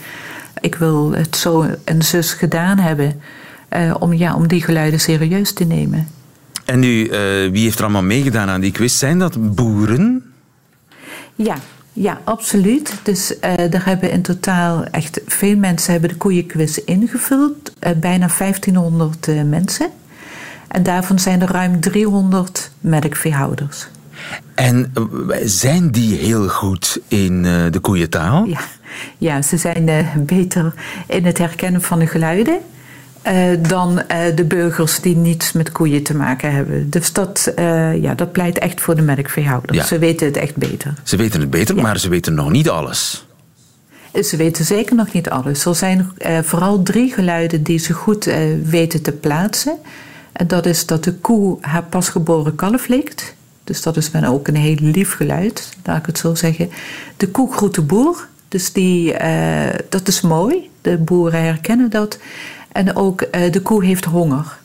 ik 0.62 0.76
wil 0.76 1.12
het 1.12 1.36
zo 1.36 1.65
en 1.84 2.02
zus 2.02 2.34
gedaan 2.34 2.78
hebben. 2.78 3.21
Uh, 3.76 3.95
om, 4.00 4.13
ja, 4.13 4.36
om 4.36 4.47
die 4.47 4.63
geluiden 4.63 5.00
serieus 5.00 5.54
te 5.54 5.63
nemen. 5.63 6.08
En 6.65 6.80
nu, 6.80 7.10
wie 7.52 7.63
heeft 7.63 7.78
er 7.78 7.84
allemaal 7.84 8.04
meegedaan 8.04 8.50
aan 8.50 8.62
die 8.62 8.71
quiz? 8.71 8.97
Zijn 8.97 9.19
dat 9.19 9.56
boeren? 9.56 10.34
Ja, 11.36 11.56
Ja, 11.93 12.21
absoluut. 12.24 12.93
Dus 13.04 13.39
er 13.41 13.86
hebben 13.86 14.12
in 14.12 14.21
totaal 14.21 14.84
echt 14.84 15.21
veel 15.26 15.56
mensen 15.56 15.91
hebben 15.91 16.10
de 16.10 16.15
koeienquiz 16.15 16.78
ingevuld. 16.78 17.74
Bijna 17.80 18.30
1500 18.38 19.28
uh, 19.28 19.43
mensen. 19.43 19.89
En 20.71 20.84
daarvan 20.84 21.19
zijn 21.19 21.41
er 21.41 21.51
ruim 21.51 21.79
300 21.79 22.71
melkveehouders. 22.79 23.88
En 24.55 24.93
zijn 25.43 25.91
die 25.91 26.15
heel 26.15 26.47
goed 26.47 26.99
in 27.07 27.43
de 27.43 27.79
koeientaal? 27.81 28.45
Ja, 28.45 28.60
ja 29.17 29.41
ze 29.41 29.57
zijn 29.57 30.07
beter 30.25 30.73
in 31.07 31.25
het 31.25 31.38
herkennen 31.38 31.81
van 31.81 31.99
de 31.99 32.07
geluiden. 32.07 32.57
Dan 33.62 34.01
de 34.36 34.45
burgers 34.47 34.99
die 34.99 35.15
niets 35.15 35.51
met 35.51 35.71
koeien 35.71 36.03
te 36.03 36.15
maken 36.15 36.53
hebben. 36.53 36.89
Dus 36.89 37.13
dat, 37.13 37.53
ja, 38.01 38.15
dat 38.15 38.31
pleit 38.31 38.60
echt 38.60 38.81
voor 38.81 38.95
de 38.95 39.01
melkveehouders. 39.01 39.77
Ja. 39.77 39.86
Ze 39.86 39.99
weten 39.99 40.27
het 40.27 40.38
echt 40.38 40.55
beter. 40.55 40.93
Ze 41.03 41.15
weten 41.15 41.39
het 41.39 41.49
beter, 41.49 41.75
ja. 41.75 41.81
maar 41.81 41.99
ze 41.99 42.10
weten 42.10 42.34
nog 42.34 42.51
niet 42.51 42.69
alles. 42.69 43.25
Ze 44.23 44.38
weten 44.38 44.65
zeker 44.65 44.95
nog 44.95 45.13
niet 45.13 45.29
alles. 45.29 45.65
Er 45.65 45.75
zijn 45.75 46.12
vooral 46.43 46.84
drie 46.84 47.13
geluiden 47.13 47.63
die 47.63 47.79
ze 47.79 47.93
goed 47.93 48.29
weten 48.63 49.01
te 49.01 49.12
plaatsen. 49.12 49.77
En 50.32 50.48
dat 50.48 50.65
is 50.65 50.86
dat 50.86 51.04
de 51.04 51.13
koe 51.13 51.58
haar 51.62 51.84
pasgeboren 51.84 52.56
kalf 52.56 52.88
likt. 52.88 53.36
Dus 53.63 53.82
dat 53.82 53.98
is 53.98 54.12
ook 54.26 54.48
een 54.48 54.56
heel 54.56 54.78
lief 54.80 55.13
geluid, 55.13 55.70
laat 55.84 55.98
ik 55.98 56.06
het 56.06 56.17
zo 56.17 56.36
zeggen. 56.36 56.70
De 57.17 57.28
koe 57.28 57.54
groet 57.54 57.76
de 57.76 57.82
boer. 57.82 58.28
Dus 58.48 58.74
die, 58.74 59.15
dat 59.89 60.08
is 60.08 60.22
mooi. 60.22 60.70
De 60.82 60.98
boeren 60.98 61.44
herkennen 61.44 61.89
dat. 61.89 62.20
En 62.72 62.96
ook 62.96 63.22
uh, 63.22 63.52
de 63.52 63.62
koe 63.62 63.86
heeft 63.86 64.06
honger. 64.06 64.60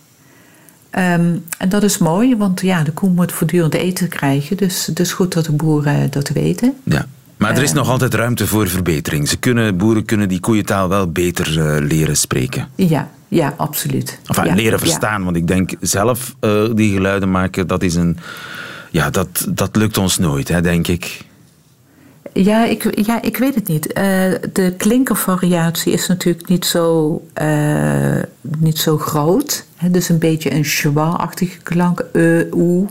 Um, 0.91 1.45
en 1.59 1.69
dat 1.69 1.83
is 1.83 1.99
mooi, 1.99 2.37
want 2.37 2.61
ja, 2.61 2.83
de 2.83 2.93
koe 2.93 3.11
moet 3.11 3.33
voortdurend 3.33 3.75
eten 3.75 4.09
krijgen. 4.09 4.57
Dus 4.57 4.87
het 4.87 5.01
is 5.01 5.13
goed 5.13 5.33
dat 5.33 5.45
de 5.45 5.53
boeren 5.53 6.11
dat 6.11 6.29
weten. 6.29 6.75
Ja. 6.83 7.07
Maar 7.37 7.57
er 7.57 7.63
is 7.63 7.71
uh, 7.71 7.77
nog 7.77 7.89
altijd 7.89 8.15
ruimte 8.15 8.47
voor 8.47 8.69
verbetering. 8.69 9.29
Ze 9.29 9.37
kunnen, 9.37 9.77
boeren 9.77 10.05
kunnen 10.05 10.29
die 10.29 10.41
koeientaal 10.41 10.89
wel 10.89 11.13
beter 11.13 11.59
uh, 11.59 11.87
leren 11.89 12.17
spreken. 12.17 12.69
Ja, 12.75 13.11
ja 13.29 13.55
absoluut. 13.57 14.19
Enfin, 14.27 14.45
ja, 14.45 14.55
leren 14.55 14.79
verstaan, 14.79 15.19
ja. 15.19 15.25
want 15.25 15.37
ik 15.37 15.47
denk 15.47 15.71
zelf 15.81 16.35
die 16.75 16.93
geluiden 16.93 17.31
maken, 17.31 17.67
dat 17.67 17.83
is 17.83 17.95
een... 17.95 18.19
Ja, 18.91 19.11
dat, 19.11 19.47
dat 19.49 19.77
lukt 19.77 19.99
ons 19.99 20.19
nooit, 20.19 20.49
hè, 20.49 20.61
denk 20.61 20.87
ik. 20.87 21.25
Ja, 22.33 22.65
ik, 22.65 23.07
ja, 23.07 23.23
ik 23.23 23.37
weet 23.37 23.55
het 23.55 23.69
niet. 23.69 23.87
Uh, 23.87 23.95
de 24.53 24.75
klinkervariatie 24.77 25.93
is 25.93 26.07
natuurlijk 26.07 26.49
niet 26.49 26.65
zo, 26.65 27.23
uh, 27.43 28.23
niet 28.59 28.79
zo 28.79 28.99
groot. 28.99 29.67
He, 29.77 29.91
dus 29.91 30.09
een 30.09 30.19
beetje 30.19 30.53
een 30.53 30.65
schwa-achtige 30.65 31.59
klank. 31.63 32.05
E, 32.13 32.47
oe. 32.53 32.87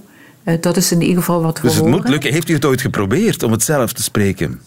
Dat 0.60 0.78
is 0.78 0.91
in 0.91 1.02
ieder 1.02 1.17
geval 1.17 1.41
wat 1.41 1.58
we 1.58 1.62
Dus 1.62 1.76
het 1.76 1.86
horen. 1.86 2.00
moet 2.00 2.10
lukken. 2.10 2.32
Heeft 2.32 2.50
u 2.50 2.54
het 2.54 2.65
ooit 2.65 2.82
geprobeerd 2.82 3.43
om 3.43 3.52
het 3.52 3.63
zelf 3.63 3.93
te 3.93 4.04
spreken? 4.04 4.62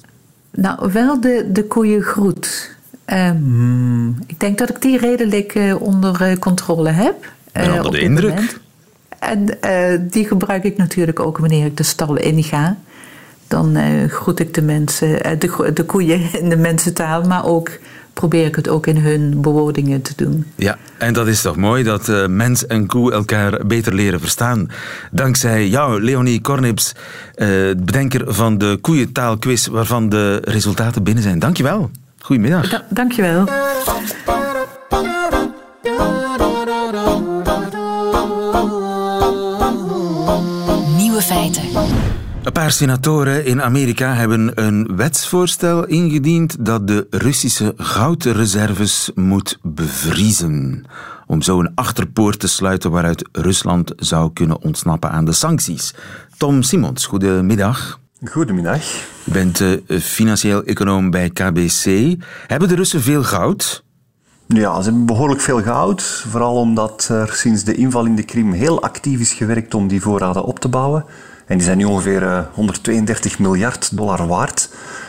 Nou, 0.50 0.92
wel 0.92 1.20
de, 1.20 1.48
de 1.52 1.64
koeiengroet. 1.64 2.76
Hmm. 3.16 4.18
Ik 4.26 4.40
denk 4.40 4.58
dat 4.58 4.68
ik 4.68 4.82
die 4.82 4.98
redelijk 4.98 5.58
onder 5.78 6.38
controle 6.38 6.90
heb. 6.90 7.32
En 7.52 7.72
onder 7.72 7.92
de 7.92 8.00
indruk. 8.00 8.34
Moment. 8.34 8.58
En 9.18 9.58
die 10.10 10.26
gebruik 10.26 10.64
ik 10.64 10.76
natuurlijk 10.76 11.20
ook 11.20 11.38
wanneer 11.38 11.66
ik 11.66 11.76
de 11.76 11.82
stal 11.82 12.16
inga 12.16 12.76
dan 13.48 13.76
uh, 13.76 14.08
groet 14.08 14.40
ik 14.40 14.54
de 14.54 14.62
mensen, 14.62 15.08
uh, 15.08 15.32
de, 15.38 15.72
de 15.74 15.84
koeien 15.84 16.32
in 16.42 16.48
de 16.48 16.56
mensentaal, 16.56 17.22
maar 17.22 17.44
ook 17.44 17.70
probeer 18.12 18.46
ik 18.46 18.56
het 18.56 18.68
ook 18.68 18.86
in 18.86 18.96
hun 18.96 19.40
bewoordingen 19.40 20.02
te 20.02 20.12
doen. 20.16 20.46
Ja, 20.54 20.78
en 20.98 21.12
dat 21.12 21.26
is 21.26 21.42
toch 21.42 21.56
mooi 21.56 21.82
dat 21.82 22.08
uh, 22.08 22.26
mens 22.26 22.66
en 22.66 22.86
koe 22.86 23.12
elkaar 23.12 23.66
beter 23.66 23.94
leren 23.94 24.20
verstaan. 24.20 24.70
Dankzij 25.10 25.68
jou, 25.68 26.02
Leonie 26.02 26.40
Kornips, 26.40 26.92
bedenker 27.76 28.34
van 28.34 28.58
de 28.58 28.78
koeientaalquiz, 28.80 29.66
waarvan 29.66 30.08
de 30.08 30.40
resultaten 30.44 31.02
binnen 31.02 31.22
zijn. 31.22 31.38
Dankjewel. 31.38 31.90
Goedemiddag. 32.28 32.68
Da 32.70 32.84
dankjewel. 32.90 33.44
Nieuwe 40.96 41.22
feiten. 41.22 41.62
Een 42.42 42.52
paar 42.52 42.70
senatoren 42.70 43.44
in 43.44 43.62
Amerika 43.62 44.14
hebben 44.14 44.50
een 44.54 44.96
wetsvoorstel 44.96 45.86
ingediend 45.86 46.64
dat 46.64 46.86
de 46.86 47.06
Russische 47.10 47.74
goudreserves 47.76 49.10
moet 49.14 49.58
bevriezen. 49.62 50.84
Om 51.26 51.42
zo 51.42 51.60
een 51.60 51.72
achterpoort 51.74 52.40
te 52.40 52.48
sluiten 52.48 52.90
waaruit 52.90 53.28
Rusland 53.32 53.92
zou 53.96 54.32
kunnen 54.32 54.62
ontsnappen 54.62 55.10
aan 55.10 55.24
de 55.24 55.32
sancties. 55.32 55.94
Tom 56.36 56.62
Simons, 56.62 57.06
goedemiddag. 57.06 58.00
Goedemiddag. 58.24 58.82
U 59.24 59.32
bent 59.32 59.60
uh, 59.60 60.00
financieel 60.00 60.64
econoom 60.64 61.10
bij 61.10 61.30
KBC. 61.30 62.14
Hebben 62.46 62.68
de 62.68 62.74
Russen 62.74 63.02
veel 63.02 63.22
goud? 63.22 63.84
Ja, 64.46 64.80
ze 64.80 64.88
hebben 64.88 65.06
behoorlijk 65.06 65.40
veel 65.40 65.62
goud. 65.62 66.02
Vooral 66.02 66.54
omdat 66.54 67.08
er 67.10 67.32
sinds 67.32 67.64
de 67.64 67.74
inval 67.74 68.04
in 68.04 68.16
de 68.16 68.22
Krim 68.22 68.52
heel 68.52 68.82
actief 68.82 69.20
is 69.20 69.32
gewerkt 69.32 69.74
om 69.74 69.88
die 69.88 70.00
voorraden 70.00 70.44
op 70.44 70.58
te 70.58 70.68
bouwen. 70.68 71.04
En 71.46 71.56
die 71.56 71.66
zijn 71.66 71.78
nu 71.78 71.84
ongeveer 71.84 72.22
uh, 72.22 72.40
132 72.52 73.38
miljard 73.38 73.96
dollar 73.96 74.26
waard. 74.26 74.68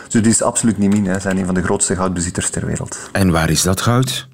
Dus 0.10 0.22
die 0.22 0.32
is 0.32 0.42
absoluut 0.42 0.78
niet 0.78 0.90
min. 0.90 1.06
Ze 1.06 1.20
zijn 1.20 1.38
een 1.38 1.46
van 1.46 1.54
de 1.54 1.64
grootste 1.64 1.96
goudbezitters 1.96 2.50
ter 2.50 2.66
wereld. 2.66 3.10
En 3.12 3.32
waar 3.32 3.50
is 3.50 3.62
dat 3.62 3.82
goud? 3.82 4.28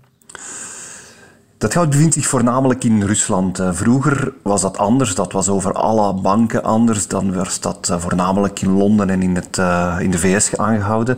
Dat 1.58 1.74
goud 1.74 1.90
bevindt 1.90 2.14
zich 2.14 2.28
voornamelijk 2.28 2.84
in 2.84 3.04
Rusland. 3.04 3.60
Uh, 3.60 3.70
vroeger 3.74 4.34
was 4.42 4.62
dat 4.62 4.78
anders. 4.78 5.16
Dat 5.16 5.32
was 5.32 5.50
over 5.50 5.74
alle 5.74 6.14
banken 6.14 6.64
anders. 6.64 7.08
Dan 7.08 7.34
was 7.34 7.60
dat 7.60 7.88
uh, 7.92 8.00
voornamelijk 8.00 8.62
in 8.62 8.72
Londen 8.72 9.10
en 9.10 9.22
in, 9.22 9.36
het, 9.36 9.58
uh, 9.58 9.98
in 10.00 10.12
de 10.12 10.18
VS 10.18 10.58
aangehouden. 10.58 11.18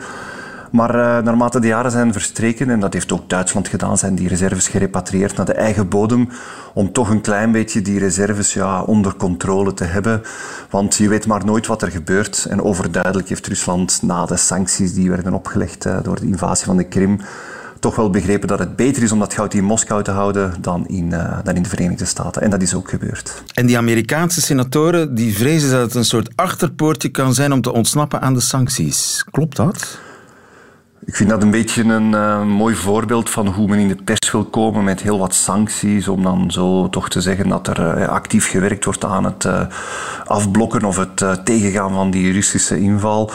Maar 0.71 1.23
naarmate 1.23 1.59
de 1.59 1.67
jaren 1.67 1.91
zijn 1.91 2.13
verstreken, 2.13 2.69
en 2.69 2.79
dat 2.79 2.93
heeft 2.93 3.11
ook 3.11 3.29
Duitsland 3.29 3.67
gedaan, 3.67 3.97
zijn 3.97 4.15
die 4.15 4.27
reserves 4.27 4.67
gerepatrieerd 4.67 5.35
naar 5.35 5.45
de 5.45 5.53
eigen 5.53 5.89
bodem 5.89 6.29
om 6.73 6.91
toch 6.91 7.09
een 7.09 7.21
klein 7.21 7.51
beetje 7.51 7.81
die 7.81 7.99
reserves 7.99 8.53
ja, 8.53 8.81
onder 8.81 9.15
controle 9.15 9.73
te 9.73 9.83
hebben. 9.83 10.21
Want 10.69 10.95
je 10.95 11.09
weet 11.09 11.27
maar 11.27 11.45
nooit 11.45 11.67
wat 11.67 11.81
er 11.81 11.91
gebeurt. 11.91 12.45
En 12.49 12.61
overduidelijk 12.61 13.29
heeft 13.29 13.47
Rusland 13.47 14.01
na 14.01 14.25
de 14.25 14.37
sancties 14.37 14.93
die 14.93 15.09
werden 15.09 15.33
opgelegd 15.33 15.87
door 16.03 16.19
de 16.19 16.27
invasie 16.27 16.65
van 16.65 16.77
de 16.77 16.87
Krim 16.87 17.19
toch 17.79 17.95
wel 17.95 18.09
begrepen 18.09 18.47
dat 18.47 18.59
het 18.59 18.75
beter 18.75 19.03
is 19.03 19.11
om 19.11 19.19
dat 19.19 19.33
goud 19.33 19.53
in 19.53 19.63
Moskou 19.63 20.03
te 20.03 20.11
houden 20.11 20.53
dan 20.61 20.87
in, 20.87 21.05
uh, 21.05 21.37
dan 21.43 21.55
in 21.55 21.63
de 21.63 21.69
Verenigde 21.69 22.05
Staten. 22.05 22.41
En 22.41 22.49
dat 22.49 22.61
is 22.61 22.73
ook 22.73 22.89
gebeurd. 22.89 23.43
En 23.53 23.65
die 23.65 23.77
Amerikaanse 23.77 24.41
senatoren 24.41 25.15
die 25.15 25.35
vrezen 25.35 25.71
dat 25.71 25.81
het 25.81 25.95
een 25.95 26.05
soort 26.05 26.29
achterpoortje 26.35 27.09
kan 27.09 27.33
zijn 27.33 27.53
om 27.53 27.61
te 27.61 27.73
ontsnappen 27.73 28.21
aan 28.21 28.33
de 28.33 28.39
sancties. 28.39 29.25
Klopt 29.31 29.55
dat? 29.55 29.99
Ik 31.07 31.15
vind 31.15 31.29
dat 31.29 31.41
een 31.41 31.51
beetje 31.51 31.83
een 31.83 32.11
uh, 32.11 32.43
mooi 32.43 32.75
voorbeeld 32.75 33.29
van 33.29 33.47
hoe 33.47 33.67
men 33.67 33.79
in 33.79 33.87
de 33.87 33.95
pers 33.95 34.31
wil 34.31 34.43
komen 34.43 34.83
met 34.83 35.01
heel 35.01 35.19
wat 35.19 35.33
sancties, 35.33 36.07
om 36.07 36.23
dan 36.23 36.51
zo 36.51 36.89
toch 36.89 37.09
te 37.09 37.21
zeggen 37.21 37.49
dat 37.49 37.67
er 37.67 37.97
uh, 37.97 38.07
actief 38.07 38.49
gewerkt 38.49 38.85
wordt 38.85 39.05
aan 39.05 39.23
het 39.23 39.43
uh, 39.43 39.61
afblokken 40.25 40.83
of 40.83 40.97
het 40.97 41.45
tegengaan 41.45 41.93
van 41.93 42.11
die 42.11 42.31
Russische 42.31 42.79
inval. 42.79 43.31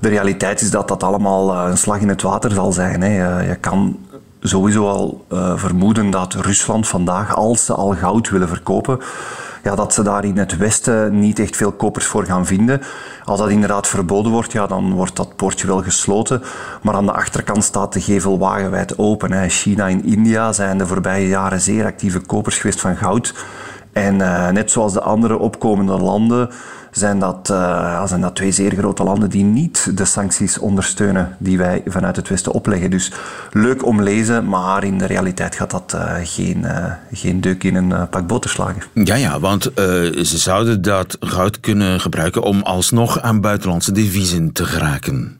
De 0.00 0.08
realiteit 0.08 0.60
is 0.60 0.70
dat 0.70 0.88
dat 0.88 1.02
allemaal 1.02 1.68
een 1.68 1.78
slag 1.78 2.00
in 2.00 2.08
het 2.08 2.22
water 2.22 2.50
zal 2.50 2.72
zijn. 2.72 3.02
Hè. 3.02 3.40
je 3.40 3.56
kan 3.56 3.98
sowieso 4.40 4.88
al 4.88 5.24
vermoeden 5.56 6.10
dat 6.10 6.34
Rusland 6.34 6.88
vandaag, 6.88 7.34
als 7.34 7.64
ze 7.64 7.74
al 7.74 7.94
goud 7.94 8.30
willen 8.30 8.48
verkopen, 8.48 8.98
ja, 9.66 9.74
dat 9.74 9.94
ze 9.94 10.02
daar 10.02 10.24
in 10.24 10.38
het 10.38 10.56
Westen 10.56 11.18
niet 11.18 11.38
echt 11.38 11.56
veel 11.56 11.72
kopers 11.72 12.06
voor 12.06 12.24
gaan 12.24 12.46
vinden. 12.46 12.80
Als 13.24 13.38
dat 13.38 13.50
inderdaad 13.50 13.88
verboden 13.88 14.32
wordt, 14.32 14.52
ja, 14.52 14.66
dan 14.66 14.92
wordt 14.92 15.16
dat 15.16 15.36
poortje 15.36 15.66
wel 15.66 15.82
gesloten. 15.82 16.42
Maar 16.82 16.94
aan 16.94 17.06
de 17.06 17.12
achterkant 17.12 17.64
staat 17.64 17.92
de 17.92 18.00
gevel 18.00 18.38
wagenwijd 18.38 18.98
open. 18.98 19.32
Hè. 19.32 19.48
China 19.48 19.88
en 19.88 20.04
India 20.04 20.52
zijn 20.52 20.78
de 20.78 20.86
voorbije 20.86 21.28
jaren 21.28 21.60
zeer 21.60 21.84
actieve 21.84 22.20
kopers 22.20 22.58
geweest 22.58 22.80
van 22.80 22.96
goud. 22.96 23.34
En 23.92 24.14
uh, 24.14 24.48
net 24.48 24.70
zoals 24.70 24.92
de 24.92 25.00
andere 25.00 25.38
opkomende 25.38 25.98
landen 25.98 26.50
zijn 26.98 27.18
dat, 27.18 27.48
uh, 27.50 28.06
zijn 28.06 28.20
dat 28.20 28.34
twee 28.34 28.52
zeer 28.52 28.72
grote 28.76 29.04
landen 29.04 29.30
die 29.30 29.44
niet 29.44 29.96
de 29.96 30.04
sancties 30.04 30.58
ondersteunen 30.58 31.36
die 31.38 31.58
wij 31.58 31.82
vanuit 31.86 32.16
het 32.16 32.28
Westen 32.28 32.52
opleggen. 32.52 32.90
Dus 32.90 33.12
leuk 33.52 33.84
om 33.84 34.02
lezen, 34.02 34.48
maar 34.48 34.84
in 34.84 34.98
de 34.98 35.06
realiteit 35.06 35.54
gaat 35.54 35.70
dat 35.70 35.92
uh, 35.94 36.14
geen, 36.22 36.58
uh, 36.58 36.92
geen 37.12 37.40
deuk 37.40 37.64
in 37.64 37.74
een 37.74 38.08
pak 38.08 38.26
boter 38.26 38.50
slagen. 38.50 38.82
Ja, 38.92 39.14
ja, 39.14 39.40
want 39.40 39.62
ze 40.22 40.38
zouden 40.38 40.82
dat 40.82 41.16
goud 41.20 41.60
kunnen 41.60 42.00
gebruiken 42.00 42.42
om 42.42 42.62
alsnog 42.62 43.20
aan 43.20 43.40
buitenlandse 43.40 43.92
deviezen 43.92 44.52
te 44.52 44.64
geraken. 44.64 45.38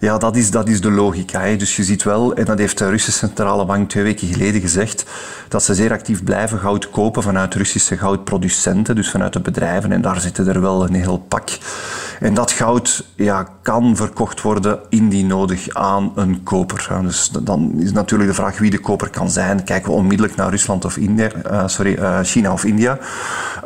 Ja, 0.00 0.18
dat 0.18 0.36
is, 0.36 0.50
dat 0.50 0.68
is 0.68 0.80
de 0.80 0.90
logica. 0.90 1.40
Hè. 1.40 1.56
Dus 1.56 1.76
je 1.76 1.84
ziet 1.84 2.02
wel, 2.02 2.34
en 2.34 2.44
dat 2.44 2.58
heeft 2.58 2.78
de 2.78 2.88
Russische 2.88 3.18
Centrale 3.18 3.64
Bank 3.64 3.88
twee 3.88 4.02
weken 4.02 4.28
geleden 4.28 4.60
gezegd, 4.60 5.04
dat 5.48 5.62
ze 5.62 5.74
zeer 5.74 5.92
actief 5.92 6.24
blijven 6.24 6.58
goud 6.58 6.90
kopen 6.90 7.22
vanuit 7.22 7.54
Russische 7.54 7.96
goudproducenten, 7.96 8.94
dus 8.94 9.10
vanuit 9.10 9.32
de 9.32 9.40
bedrijven. 9.40 9.92
En 9.92 10.00
daar 10.00 10.20
zitten 10.20 10.48
er 10.48 10.60
wel 10.60 10.84
een 10.84 10.94
heel 10.94 11.18
pak. 11.18 11.48
En 12.20 12.34
dat 12.34 12.50
goud 12.50 13.04
ja, 13.14 13.48
kan 13.62 13.96
verkocht 13.96 14.42
worden 14.42 14.78
indien 14.88 15.26
nodig 15.26 15.74
aan 15.74 16.12
een 16.14 16.42
koper. 16.42 16.88
Dus 17.02 17.30
dan 17.42 17.72
is 17.76 17.92
natuurlijk 17.92 18.30
de 18.30 18.36
vraag 18.36 18.58
wie 18.58 18.70
de 18.70 18.80
koper 18.80 19.10
kan 19.10 19.30
zijn. 19.30 19.64
Kijken 19.64 19.90
we 19.90 19.96
onmiddellijk 19.96 20.36
naar 20.36 20.50
Rusland 20.50 20.84
of 20.84 20.96
India, 20.96 21.30
uh, 21.50 21.62
sorry, 21.66 21.98
uh, 21.98 22.18
China 22.22 22.52
of 22.52 22.64
India. 22.64 22.98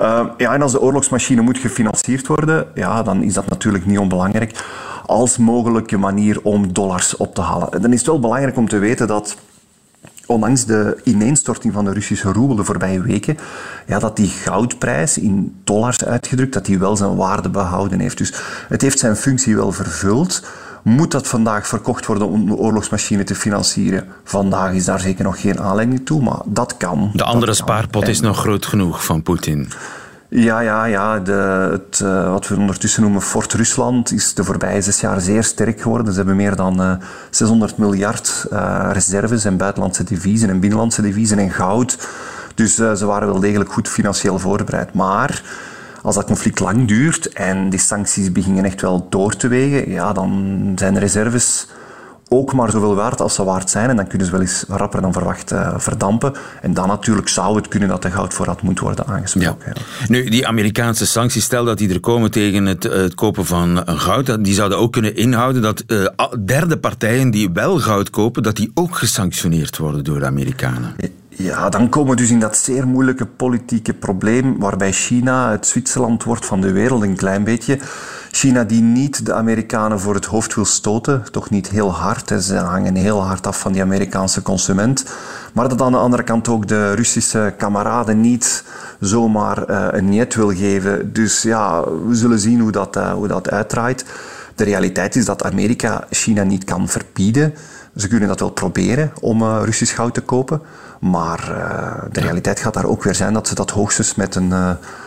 Uh, 0.00 0.20
ja, 0.36 0.54
en 0.54 0.62
als 0.62 0.72
de 0.72 0.80
oorlogsmachine 0.80 1.40
moet 1.40 1.58
gefinancierd 1.58 2.26
worden, 2.26 2.66
ja, 2.74 3.02
dan 3.02 3.22
is 3.22 3.34
dat 3.34 3.48
natuurlijk 3.48 3.86
niet 3.86 3.98
onbelangrijk. 3.98 4.64
Als 5.06 5.36
mogelijke 5.36 5.96
manier 5.96 6.40
om 6.42 6.72
dollars 6.72 7.16
op 7.16 7.34
te 7.34 7.40
halen. 7.40 7.72
En 7.72 7.82
dan 7.82 7.92
is 7.92 7.98
het 7.98 8.06
wel 8.06 8.20
belangrijk 8.20 8.56
om 8.56 8.68
te 8.68 8.78
weten 8.78 9.06
dat 9.06 9.36
ondanks 10.26 10.64
de 10.64 11.00
ineenstorting 11.04 11.72
van 11.72 11.84
de 11.84 11.92
Russische 11.92 12.32
roebel 12.32 12.56
de 12.56 12.64
voorbije 12.64 13.02
weken, 13.02 13.38
ja, 13.86 13.98
dat 13.98 14.16
die 14.16 14.28
goudprijs 14.28 15.18
in 15.18 15.60
dollars 15.64 16.04
uitgedrukt, 16.04 16.52
dat 16.52 16.66
die 16.66 16.78
wel 16.78 16.96
zijn 16.96 17.16
waarde 17.16 17.48
behouden 17.48 18.00
heeft. 18.00 18.18
Dus 18.18 18.34
het 18.68 18.82
heeft 18.82 18.98
zijn 18.98 19.16
functie 19.16 19.56
wel 19.56 19.72
vervuld. 19.72 20.42
Moet 20.82 21.10
dat 21.10 21.28
vandaag 21.28 21.66
verkocht 21.66 22.06
worden 22.06 22.28
om 22.28 22.46
de 22.46 22.56
oorlogsmachine 22.56 23.24
te 23.24 23.34
financieren? 23.34 24.06
Vandaag 24.24 24.72
is 24.72 24.84
daar 24.84 25.00
zeker 25.00 25.24
nog 25.24 25.40
geen 25.40 25.60
aanleiding 25.60 26.06
toe, 26.06 26.22
maar 26.22 26.40
dat 26.44 26.76
kan. 26.76 27.10
De 27.14 27.24
andere 27.24 27.54
spaarpot 27.54 28.08
is 28.08 28.20
nog 28.20 28.38
groot 28.38 28.66
genoeg 28.66 29.04
van 29.04 29.22
Poetin. 29.22 29.68
Ja, 30.36 30.60
ja, 30.60 30.84
ja. 30.84 31.20
De, 31.20 31.68
het, 31.70 32.00
uh, 32.02 32.30
wat 32.30 32.48
we 32.48 32.56
ondertussen 32.56 33.02
noemen 33.02 33.22
Fort 33.22 33.52
Rusland 33.52 34.12
is 34.12 34.34
de 34.34 34.44
voorbije 34.44 34.80
zes 34.80 35.00
jaar 35.00 35.20
zeer 35.20 35.44
sterk 35.44 35.80
geworden. 35.80 36.12
Ze 36.12 36.18
hebben 36.18 36.36
meer 36.36 36.56
dan 36.56 36.80
uh, 36.80 36.92
600 37.30 37.76
miljard 37.78 38.46
uh, 38.52 38.90
reserves 38.92 39.44
en 39.44 39.56
buitenlandse 39.56 40.04
deviezen 40.04 40.48
en 40.48 40.60
binnenlandse 40.60 41.02
deviezen 41.02 41.38
en 41.38 41.50
goud. 41.50 42.08
Dus 42.54 42.74
ze 42.74 43.06
waren 43.06 43.28
wel 43.28 43.40
degelijk 43.40 43.72
goed 43.72 43.88
financieel 43.88 44.38
voorbereid. 44.38 44.94
Maar 44.94 45.42
als 46.02 46.14
dat 46.14 46.24
conflict 46.24 46.60
lang 46.60 46.88
duurt 46.88 47.28
en 47.32 47.70
die 47.70 47.80
sancties 47.80 48.32
beginnen 48.32 48.64
echt 48.64 48.80
wel 48.80 49.06
door 49.10 49.36
te 49.36 49.48
wegen, 49.48 49.90
ja, 49.90 50.12
dan 50.12 50.72
zijn 50.76 50.94
de 50.94 51.00
reserves 51.00 51.66
ook 52.38 52.52
maar 52.52 52.70
zoveel 52.70 52.94
waard 52.94 53.20
als 53.20 53.34
ze 53.34 53.44
waard 53.44 53.70
zijn. 53.70 53.90
En 53.90 53.96
dan 53.96 54.06
kunnen 54.06 54.26
ze 54.26 54.32
wel 54.32 54.40
eens 54.42 54.64
rapper 54.68 55.00
dan 55.00 55.12
verwacht 55.12 55.52
uh, 55.52 55.74
verdampen. 55.76 56.32
En 56.62 56.74
dan 56.74 56.88
natuurlijk 56.88 57.28
zou 57.28 57.56
het 57.56 57.68
kunnen 57.68 57.88
dat 57.88 58.02
de 58.02 58.10
goudvoorraad 58.10 58.62
moet 58.62 58.80
worden 58.80 59.06
aangesproken. 59.06 59.72
Ja. 59.74 60.06
Nu, 60.08 60.28
die 60.28 60.46
Amerikaanse 60.46 61.06
sancties, 61.06 61.44
stel 61.44 61.64
dat 61.64 61.78
die 61.78 61.92
er 61.92 62.00
komen 62.00 62.30
tegen 62.30 62.66
het, 62.66 62.82
het 62.82 63.14
kopen 63.14 63.46
van 63.46 63.82
goud, 63.86 64.44
die 64.44 64.54
zouden 64.54 64.78
ook 64.78 64.92
kunnen 64.92 65.16
inhouden 65.16 65.62
dat 65.62 65.84
uh, 65.86 66.06
derde 66.44 66.78
partijen 66.78 67.30
die 67.30 67.50
wel 67.52 67.78
goud 67.78 68.10
kopen, 68.10 68.42
dat 68.42 68.56
die 68.56 68.70
ook 68.74 68.96
gesanctioneerd 68.96 69.78
worden 69.78 70.04
door 70.04 70.18
de 70.18 70.26
Amerikanen. 70.26 70.94
Ja, 70.96 71.08
dan 71.70 71.88
komen 71.88 72.10
we 72.10 72.16
dus 72.16 72.30
in 72.30 72.40
dat 72.40 72.56
zeer 72.56 72.86
moeilijke 72.86 73.26
politieke 73.26 73.94
probleem 73.94 74.58
waarbij 74.58 74.92
China 74.92 75.50
het 75.50 75.66
Zwitserland 75.66 76.24
wordt 76.24 76.46
van 76.46 76.60
de 76.60 76.72
wereld 76.72 77.02
een 77.02 77.16
klein 77.16 77.44
beetje. 77.44 77.78
China 78.30 78.64
die 78.64 78.82
niet 78.82 79.26
de 79.26 79.34
Amerikanen 79.34 80.00
voor 80.00 80.14
het 80.14 80.24
hoofd 80.24 80.54
wil 80.54 80.64
stoten, 80.64 81.24
toch 81.30 81.50
niet 81.50 81.68
heel 81.68 81.92
hard. 81.92 82.32
Ze 82.42 82.56
hangen 82.56 82.94
heel 82.94 83.22
hard 83.22 83.46
af 83.46 83.58
van 83.60 83.72
die 83.72 83.82
Amerikaanse 83.82 84.42
consument. 84.42 85.04
Maar 85.52 85.68
dat 85.68 85.82
aan 85.82 85.92
de 85.92 85.98
andere 85.98 86.22
kant 86.22 86.48
ook 86.48 86.68
de 86.68 86.92
Russische 86.92 87.54
kameraden 87.58 88.20
niet 88.20 88.64
zomaar 89.00 89.70
uh, 89.70 89.86
een 89.90 90.08
niet 90.08 90.34
wil 90.34 90.50
geven. 90.54 91.12
Dus 91.12 91.42
ja, 91.42 91.84
we 92.06 92.14
zullen 92.14 92.38
zien 92.38 92.60
hoe 92.60 92.72
dat, 92.72 92.96
uh, 92.96 93.12
hoe 93.12 93.28
dat 93.28 93.50
uitdraait. 93.50 94.04
De 94.54 94.64
realiteit 94.64 95.16
is 95.16 95.24
dat 95.24 95.44
Amerika 95.44 96.06
China 96.10 96.42
niet 96.42 96.64
kan 96.64 96.88
verbieden. 96.88 97.54
Ze 97.96 98.08
kunnen 98.08 98.28
dat 98.28 98.40
wel 98.40 98.50
proberen 98.50 99.12
om 99.20 99.42
uh, 99.42 99.60
Russisch 99.64 99.94
goud 99.94 100.14
te 100.14 100.20
kopen. 100.20 100.60
Maar 101.04 101.50
uh, 101.50 102.12
de 102.12 102.20
realiteit 102.20 102.60
gaat 102.60 102.74
daar 102.74 102.84
ook 102.84 103.02
weer 103.02 103.14
zijn 103.14 103.32
dat 103.32 103.48
ze 103.48 103.54
dat 103.54 103.70
hoogstens 103.70 104.14
met 104.14 104.34
een, 104.34 104.44
uh, 104.44 104.50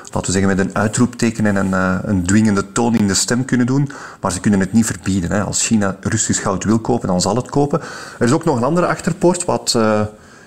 laten 0.03 0.25
we 0.25 0.31
zeggen, 0.31 0.55
met 0.55 0.59
een 0.59 0.75
uitroepteken 0.75 1.45
en 1.45 1.55
een, 1.55 1.69
uh, 1.69 1.95
een 2.01 2.25
dwingende 2.25 2.71
toon 2.71 2.95
in 2.95 3.07
de 3.07 3.13
stem 3.13 3.45
kunnen 3.45 3.65
doen. 3.65 3.91
Maar 4.21 4.31
ze 4.31 4.39
kunnen 4.39 4.59
het 4.59 4.73
niet 4.73 4.85
verbieden. 4.85 5.31
Hè. 5.31 5.41
Als 5.41 5.65
China 5.65 5.95
Russisch 6.01 6.41
goud 6.41 6.63
wil 6.63 6.79
kopen, 6.79 7.07
dan 7.07 7.21
zal 7.21 7.35
het 7.35 7.49
kopen. 7.49 7.81
Er 8.19 8.25
is 8.25 8.31
ook 8.31 8.45
nog 8.45 8.57
een 8.57 8.63
andere 8.63 8.87
achterpoort, 8.87 9.45
wat, 9.45 9.71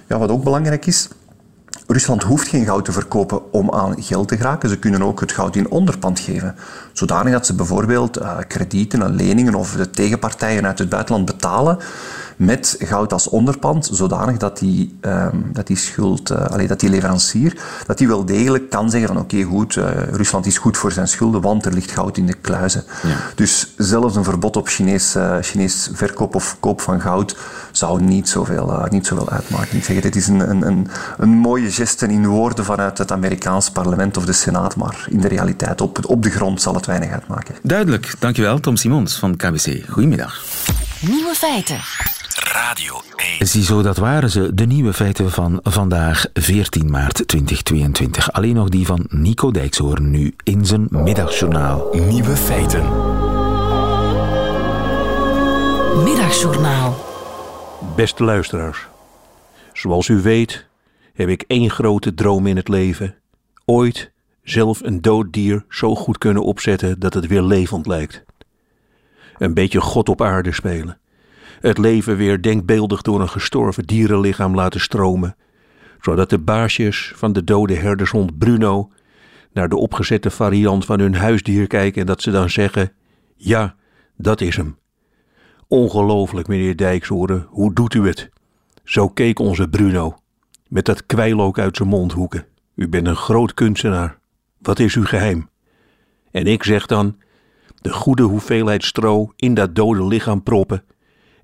ja, 0.07 0.19
wat 0.19 0.31
ook 0.31 0.45
belangrijk 0.45 0.87
is. 0.87 1.09
Rusland 1.87 2.23
hoeft 2.23 2.49
geen 2.49 2.65
goud 2.65 2.85
te 2.85 2.93
verkopen 2.93 3.53
om 3.53 3.71
aan 3.71 4.03
geld 4.03 4.29
te 4.29 4.37
geraken. 4.37 4.69
Ze 4.69 4.79
kunnen 4.79 5.03
ook 5.03 5.21
het 5.21 5.33
goud 5.33 5.57
in 5.57 5.71
onderpand 5.71 6.21
geven. 6.21 6.55
Zodanig 6.93 7.33
dat 7.33 7.47
ze 7.47 7.55
bijvoorbeeld 7.55 8.21
kredieten 8.47 9.03
en 9.03 9.15
leningen 9.15 9.55
of 9.55 9.73
de 9.73 9.91
tegenpartijen 9.91 10.67
uit 10.67 10.79
het 10.79 10.89
buitenland 10.89 11.25
betalen 11.25 11.79
met 12.41 12.77
goud 12.79 13.13
als 13.13 13.29
onderpand, 13.29 13.89
zodanig 13.93 14.37
dat 14.37 14.59
die, 14.59 14.99
um, 15.01 15.51
dat 15.53 15.67
die 15.67 15.77
schuld, 15.77 16.31
uh, 16.31 16.45
allee, 16.45 16.67
dat 16.67 16.81
die 16.81 16.91
leverancier, 16.91 17.57
dat 17.87 17.99
die 17.99 18.09
wel 18.09 18.25
degelijk 18.25 18.71
kan 18.71 18.91
zeggen 18.91 19.09
van 19.09 19.23
oké 19.23 19.35
okay, 19.35 19.47
goed, 19.47 19.77
uh, 19.77 19.85
Rusland 20.11 20.47
is 20.47 20.59
goed 20.59 20.77
voor 20.77 20.93
zijn 20.93 21.09
schulden, 21.09 21.41
want 21.41 21.65
er 21.65 21.73
ligt 21.73 21.91
goud 21.91 22.17
in 22.17 22.27
de 22.27 22.35
kluizen. 22.35 22.85
Ja. 23.03 23.17
Dus 23.35 23.75
zelfs 23.77 24.17
een 24.17 24.25
verbod 24.25 24.57
op 24.57 24.69
Chinees, 24.69 25.17
uh, 25.17 25.37
Chinees 25.41 25.91
verkoop 25.93 26.35
of 26.35 26.57
koop 26.61 26.81
van 26.81 27.01
goud 27.01 27.37
zou 27.73 28.03
niet 28.03 28.29
zoveel, 28.29 28.87
niet 28.89 29.07
zoveel 29.07 29.31
uitmaken. 29.31 29.77
Ik 29.77 29.85
zeg, 29.85 30.01
dit 30.01 30.17
is 30.17 30.29
een, 30.29 30.51
een, 30.51 30.67
een, 30.67 30.89
een 31.19 31.29
mooie 31.29 31.71
geste 31.71 32.07
in 32.07 32.27
woorden 32.27 32.65
vanuit 32.65 32.99
het 32.99 33.13
Amerikaans 33.13 33.71
parlement 33.71 34.17
of 34.17 34.25
de 34.25 34.33
Senaat, 34.33 34.77
maar 34.77 35.07
in 35.11 35.21
de 35.21 35.29
realiteit 35.29 35.81
op, 35.81 35.99
op 36.07 36.23
de 36.23 36.31
grond 36.31 36.63
zal 36.63 36.75
het 36.75 36.87
weinig 36.87 37.11
uitmaken. 37.11 37.55
Duidelijk. 37.63 38.15
Dankjewel, 38.19 38.61
Tom 38.61 38.77
Simons 38.77 39.19
van 39.19 39.37
KBC. 39.37 39.83
Goedemiddag. 39.89 40.45
Nieuwe 41.01 41.35
feiten. 41.35 41.81
Radio 42.53 43.01
1. 43.39 43.47
Ziezo, 43.47 43.83
dat 43.83 43.97
waren 43.97 44.31
ze, 44.31 44.55
de 44.55 44.67
nieuwe 44.67 44.93
feiten 44.93 45.31
van 45.31 45.61
vandaag, 45.63 46.27
14 46.33 46.91
maart 46.91 47.29
2022. 47.29 48.33
Alleen 48.33 48.55
nog 48.55 48.69
die 48.69 48.87
van 48.87 49.07
Nico 49.09 49.51
Dijkshoorn 49.51 50.11
nu 50.11 50.35
in 50.45 50.67
zijn 50.67 50.87
middagjournaal. 50.91 51.89
Nieuwe 51.93 52.37
feiten. 52.37 52.83
Middagjournaal. 56.03 57.05
Beste 57.97 58.25
luisteraars, 58.25 58.87
zoals 59.73 60.09
u 60.09 60.21
weet 60.21 60.67
heb 61.15 61.29
ik 61.29 61.45
één 61.47 61.71
grote 61.71 62.15
droom 62.15 62.47
in 62.47 62.57
het 62.57 62.69
leven. 62.69 63.15
Ooit 63.65 64.13
zelf 64.43 64.81
een 64.81 65.01
dood 65.01 65.33
dier 65.33 65.65
zo 65.69 65.95
goed 65.95 66.19
kunnen 66.19 66.45
opzetten 66.45 67.01
dat 67.01 67.15
het 67.15 67.27
weer 67.27 67.43
levend 67.43 67.87
lijkt. 67.87 68.25
Een 69.39 69.55
beetje 69.55 69.81
God 69.81 70.09
op 70.09 70.23
aarde 70.23 70.53
spelen 70.53 71.01
het 71.61 71.79
leven 71.79 72.17
weer 72.17 72.43
denkbeeldig 72.43 73.03
door 73.03 73.21
een 73.21 73.29
gestorven 73.29 73.85
dierenlichaam 73.85 74.55
laten 74.55 74.81
stromen, 74.81 75.37
zodat 76.01 76.31
de 76.31 76.39
baasjes 76.39 77.13
van 77.17 77.33
de 77.33 77.45
dode 77.45 77.75
herdershond 77.75 78.39
Bruno 78.39 78.91
naar 79.53 79.69
de 79.69 79.77
opgezette 79.77 80.31
variant 80.31 80.85
van 80.85 81.01
hun 81.01 81.15
huisdier 81.15 81.67
kijken 81.67 82.01
en 82.01 82.07
dat 82.07 82.23
ze 82.23 82.31
dan 82.31 82.51
zeggen: 82.51 82.93
Ja, 83.37 83.75
dat 84.17 84.41
is 84.41 84.57
hem. 84.57 84.79
Ongelooflijk, 85.69 86.49
meneer 86.49 86.77
Dijkshoorn, 86.77 87.47
hoe 87.49 87.75
doet 87.75 87.95
u 87.95 88.07
het? 88.07 88.29
Zo 88.85 89.09
keek 89.09 89.39
onze 89.39 89.69
Bruno, 89.69 90.17
met 90.69 90.85
dat 90.85 91.07
kwijlook 91.07 91.59
uit 91.59 91.77
zijn 91.77 91.89
mondhoeken. 91.89 92.47
U 92.75 92.89
bent 92.89 93.07
een 93.07 93.17
groot 93.17 93.55
kunstenaar. 93.55 94.19
Wat 94.59 94.79
is 94.79 94.95
uw 94.95 95.05
geheim? 95.05 95.49
En 96.31 96.47
ik 96.47 96.63
zeg 96.63 96.87
dan: 96.87 97.17
de 97.81 97.93
goede 97.93 98.23
hoeveelheid 98.23 98.85
stro 98.85 99.33
in 99.37 99.55
dat 99.55 99.75
dode 99.75 100.07
lichaam 100.07 100.43
proppen 100.43 100.85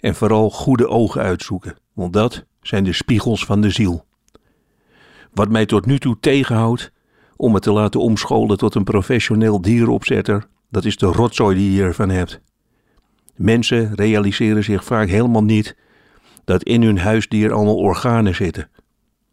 en 0.06 0.14
vooral 0.14 0.50
goede 0.50 0.88
ogen 0.88 1.20
uitzoeken, 1.20 1.76
want 1.92 2.12
dat 2.12 2.44
zijn 2.60 2.84
de 2.84 2.92
spiegels 2.92 3.44
van 3.44 3.60
de 3.60 3.70
ziel. 3.70 4.04
Wat 5.32 5.48
mij 5.48 5.66
tot 5.66 5.86
nu 5.86 5.98
toe 5.98 6.16
tegenhoudt 6.20 6.92
om 7.36 7.52
me 7.52 7.60
te 7.60 7.72
laten 7.72 8.00
omscholen 8.00 8.56
tot 8.56 8.74
een 8.74 8.84
professioneel 8.84 9.60
dierenopzetter, 9.60 10.46
dat 10.70 10.84
is 10.84 10.96
de 10.96 11.06
rotzooi 11.06 11.56
die 11.56 11.72
je 11.72 11.82
ervan 11.82 12.08
hebt. 12.08 12.40
Mensen 13.34 13.94
realiseren 13.94 14.64
zich 14.64 14.84
vaak 14.84 15.08
helemaal 15.08 15.44
niet 15.44 15.76
dat 16.44 16.62
in 16.62 16.82
hun 16.82 16.98
huisdier 16.98 17.52
allemaal 17.52 17.76
organen 17.76 18.34
zitten. 18.34 18.70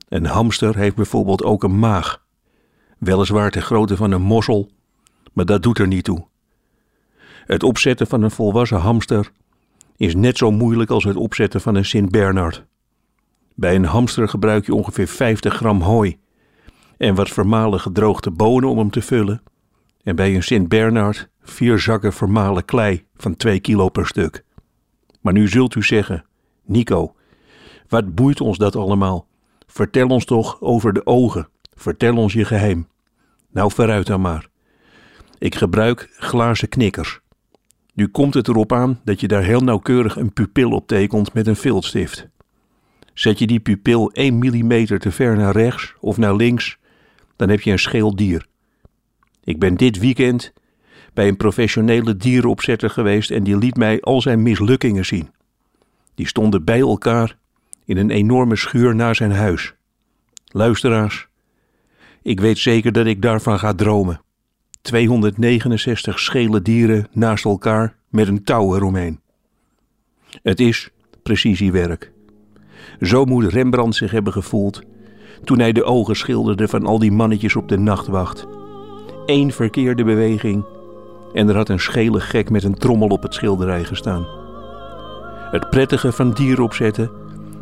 Een 0.09 0.25
hamster 0.25 0.77
heeft 0.77 0.95
bijvoorbeeld 0.95 1.43
ook 1.43 1.63
een 1.63 1.79
maag. 1.79 2.23
Weliswaar 2.97 3.51
de 3.51 3.61
grootte 3.61 3.97
van 3.97 4.11
een 4.11 4.21
mossel, 4.21 4.69
maar 5.33 5.45
dat 5.45 5.63
doet 5.63 5.79
er 5.79 5.87
niet 5.87 6.03
toe. 6.03 6.27
Het 7.45 7.63
opzetten 7.63 8.07
van 8.07 8.21
een 8.21 8.31
volwassen 8.31 8.79
hamster 8.79 9.31
is 9.97 10.15
net 10.15 10.37
zo 10.37 10.51
moeilijk 10.51 10.89
als 10.89 11.03
het 11.03 11.15
opzetten 11.15 11.61
van 11.61 11.75
een 11.75 11.85
Sint-Bernard. 11.85 12.65
Bij 13.55 13.75
een 13.75 13.85
hamster 13.85 14.29
gebruik 14.29 14.65
je 14.65 14.73
ongeveer 14.73 15.07
50 15.07 15.53
gram 15.53 15.81
hooi 15.81 16.17
en 16.97 17.15
wat 17.15 17.29
vermalen 17.29 17.79
gedroogde 17.79 18.31
bonen 18.31 18.69
om 18.69 18.77
hem 18.77 18.89
te 18.89 19.01
vullen. 19.01 19.41
En 20.03 20.15
bij 20.15 20.35
een 20.35 20.43
Sint-Bernard 20.43 21.29
vier 21.41 21.79
zakken 21.79 22.13
vermalen 22.13 22.65
klei 22.65 23.05
van 23.15 23.35
2 23.35 23.59
kilo 23.59 23.89
per 23.89 24.07
stuk. 24.07 24.43
Maar 25.21 25.33
nu 25.33 25.47
zult 25.47 25.75
u 25.75 25.83
zeggen, 25.83 26.25
Nico, 26.65 27.15
wat 27.87 28.15
boeit 28.15 28.41
ons 28.41 28.57
dat 28.57 28.75
allemaal? 28.75 29.27
Vertel 29.67 30.07
ons 30.07 30.25
toch 30.25 30.61
over 30.61 30.93
de 30.93 31.05
ogen. 31.05 31.47
Vertel 31.75 32.17
ons 32.17 32.33
je 32.33 32.45
geheim. 32.45 32.87
Nou, 33.51 33.71
vooruit 33.71 34.07
dan 34.07 34.21
maar. 34.21 34.47
Ik 35.37 35.55
gebruik 35.55 36.09
glazen 36.17 36.69
knikkers. 36.69 37.19
Nu 37.93 38.07
komt 38.07 38.33
het 38.33 38.47
erop 38.47 38.73
aan 38.73 38.99
dat 39.03 39.19
je 39.19 39.27
daar 39.27 39.43
heel 39.43 39.61
nauwkeurig 39.61 40.15
een 40.15 40.33
pupil 40.33 40.71
op 40.71 40.87
tekent 40.87 41.33
met 41.33 41.47
een 41.47 41.55
viltstift. 41.55 42.27
Zet 43.13 43.39
je 43.39 43.47
die 43.47 43.59
pupil 43.59 44.11
1 44.11 44.33
mm 44.35 44.85
te 44.85 45.11
ver 45.11 45.37
naar 45.37 45.55
rechts 45.55 45.93
of 45.99 46.17
naar 46.17 46.35
links, 46.35 46.77
dan 47.35 47.49
heb 47.49 47.61
je 47.61 47.71
een 47.71 47.79
scheel 47.79 48.15
dier. 48.15 48.45
Ik 49.43 49.59
ben 49.59 49.75
dit 49.75 49.99
weekend 49.99 50.53
bij 51.13 51.27
een 51.27 51.37
professionele 51.37 52.17
dierenopzetter 52.17 52.89
geweest 52.89 53.31
en 53.31 53.43
die 53.43 53.57
liet 53.57 53.75
mij 53.75 54.01
al 54.01 54.21
zijn 54.21 54.43
mislukkingen 54.43 55.05
zien. 55.05 55.29
Die 56.15 56.27
stonden 56.27 56.63
bij 56.63 56.79
elkaar 56.79 57.37
in 57.85 57.97
een 57.97 58.09
enorme 58.09 58.55
schuur 58.55 58.95
naar 58.95 59.15
zijn 59.15 59.31
huis. 59.31 59.73
Luisteraars, 60.45 61.27
ik 62.21 62.39
weet 62.39 62.57
zeker 62.57 62.91
dat 62.91 63.05
ik 63.05 63.21
daarvan 63.21 63.59
ga 63.59 63.73
dromen. 63.73 64.22
269 64.83 66.19
schele 66.19 66.61
dieren 66.61 67.07
naast 67.11 67.45
elkaar 67.45 67.95
met 68.09 68.27
een 68.27 68.43
touw 68.43 68.75
eromheen. 68.75 69.19
Het 70.41 70.59
is 70.59 70.89
precisiewerk. 71.23 72.11
Zo 73.01 73.25
moet 73.25 73.53
Rembrandt 73.53 73.95
zich 73.95 74.11
hebben 74.11 74.33
gevoeld 74.33 74.81
toen 75.43 75.59
hij 75.59 75.71
de 75.71 75.83
ogen 75.83 76.15
schilderde 76.15 76.67
van 76.67 76.85
al 76.85 76.99
die 76.99 77.11
mannetjes 77.11 77.55
op 77.55 77.69
de 77.69 77.77
nachtwacht. 77.77 78.47
Eén 79.25 79.51
verkeerde 79.51 80.03
beweging 80.03 80.65
en 81.33 81.49
er 81.49 81.55
had 81.55 81.69
een 81.69 81.79
schele 81.79 82.19
gek 82.19 82.49
met 82.49 82.63
een 82.63 82.77
trommel 82.77 83.07
op 83.07 83.21
het 83.21 83.33
schilderij 83.33 83.83
gestaan. 83.83 84.27
Het 85.51 85.69
prettige 85.69 86.11
van 86.11 86.31
dieren 86.31 86.63
opzetten 86.63 87.11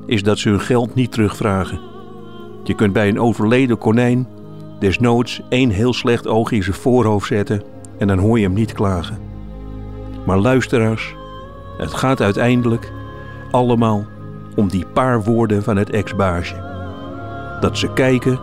is 0.05 0.23
dat 0.23 0.39
ze 0.39 0.49
hun 0.49 0.61
geld 0.61 0.95
niet 0.95 1.11
terugvragen. 1.11 1.79
Je 2.63 2.75
kunt 2.75 2.93
bij 2.93 3.07
een 3.07 3.19
overleden 3.19 3.77
konijn 3.77 4.27
desnoods 4.81 5.41
één 5.49 5.69
heel 5.69 5.93
slecht 5.93 6.27
oog 6.27 6.51
in 6.51 6.63
zijn 6.63 6.75
voorhoofd 6.75 7.27
zetten 7.27 7.61
en 7.97 8.07
dan 8.07 8.17
hoor 8.17 8.39
je 8.39 8.45
hem 8.45 8.53
niet 8.53 8.71
klagen. 8.71 9.17
Maar 10.25 10.37
luisteraars, 10.37 11.15
het 11.77 11.93
gaat 11.93 12.21
uiteindelijk 12.21 12.91
allemaal 13.51 14.05
om 14.55 14.67
die 14.67 14.85
paar 14.85 15.23
woorden 15.23 15.63
van 15.63 15.77
het 15.77 15.89
ex-baasje. 15.89 16.69
Dat 17.59 17.77
ze 17.77 17.93
kijken 17.93 18.39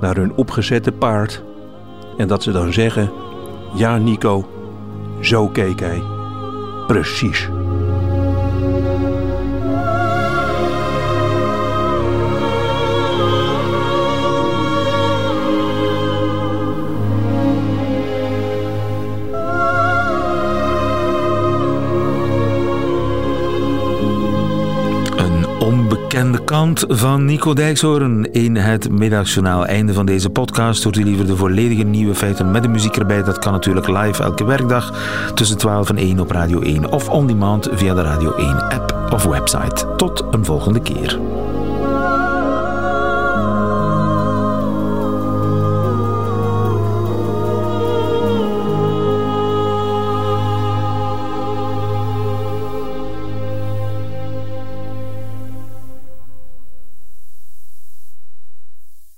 naar 0.00 0.16
hun 0.16 0.34
opgezette 0.34 0.92
paard 0.92 1.44
en 2.16 2.28
dat 2.28 2.42
ze 2.42 2.52
dan 2.52 2.72
zeggen: 2.72 3.12
Ja, 3.74 3.96
Nico, 3.96 4.48
zo 5.20 5.48
keek 5.48 5.80
hij. 5.80 6.02
Precies. 6.86 7.48
Onbekende 26.12 26.44
kant 26.44 26.84
van 26.88 27.24
Nico 27.24 27.54
Dijkshoorn 27.54 28.32
in 28.32 28.56
het 28.56 28.90
middagjournaal. 28.90 29.66
Einde 29.66 29.92
van 29.92 30.06
deze 30.06 30.30
podcast. 30.30 30.82
Hoort 30.82 30.96
u 30.96 31.04
liever 31.04 31.26
de 31.26 31.36
volledige 31.36 31.82
nieuwe 31.82 32.14
feiten 32.14 32.50
met 32.50 32.62
de 32.62 32.68
muziek 32.68 32.96
erbij? 32.96 33.22
Dat 33.22 33.38
kan 33.38 33.52
natuurlijk 33.52 33.88
live 33.88 34.22
elke 34.22 34.44
werkdag 34.44 34.92
tussen 35.34 35.58
12 35.58 35.88
en 35.88 35.96
1 35.96 36.20
op 36.20 36.30
Radio 36.30 36.60
1 36.60 36.92
of 36.92 37.08
on 37.08 37.26
demand 37.26 37.68
via 37.72 37.94
de 37.94 38.02
Radio 38.02 38.34
1 38.34 38.68
app 38.68 39.08
of 39.12 39.24
website. 39.24 39.94
Tot 39.96 40.24
een 40.30 40.44
volgende 40.44 40.80
keer. 40.80 41.18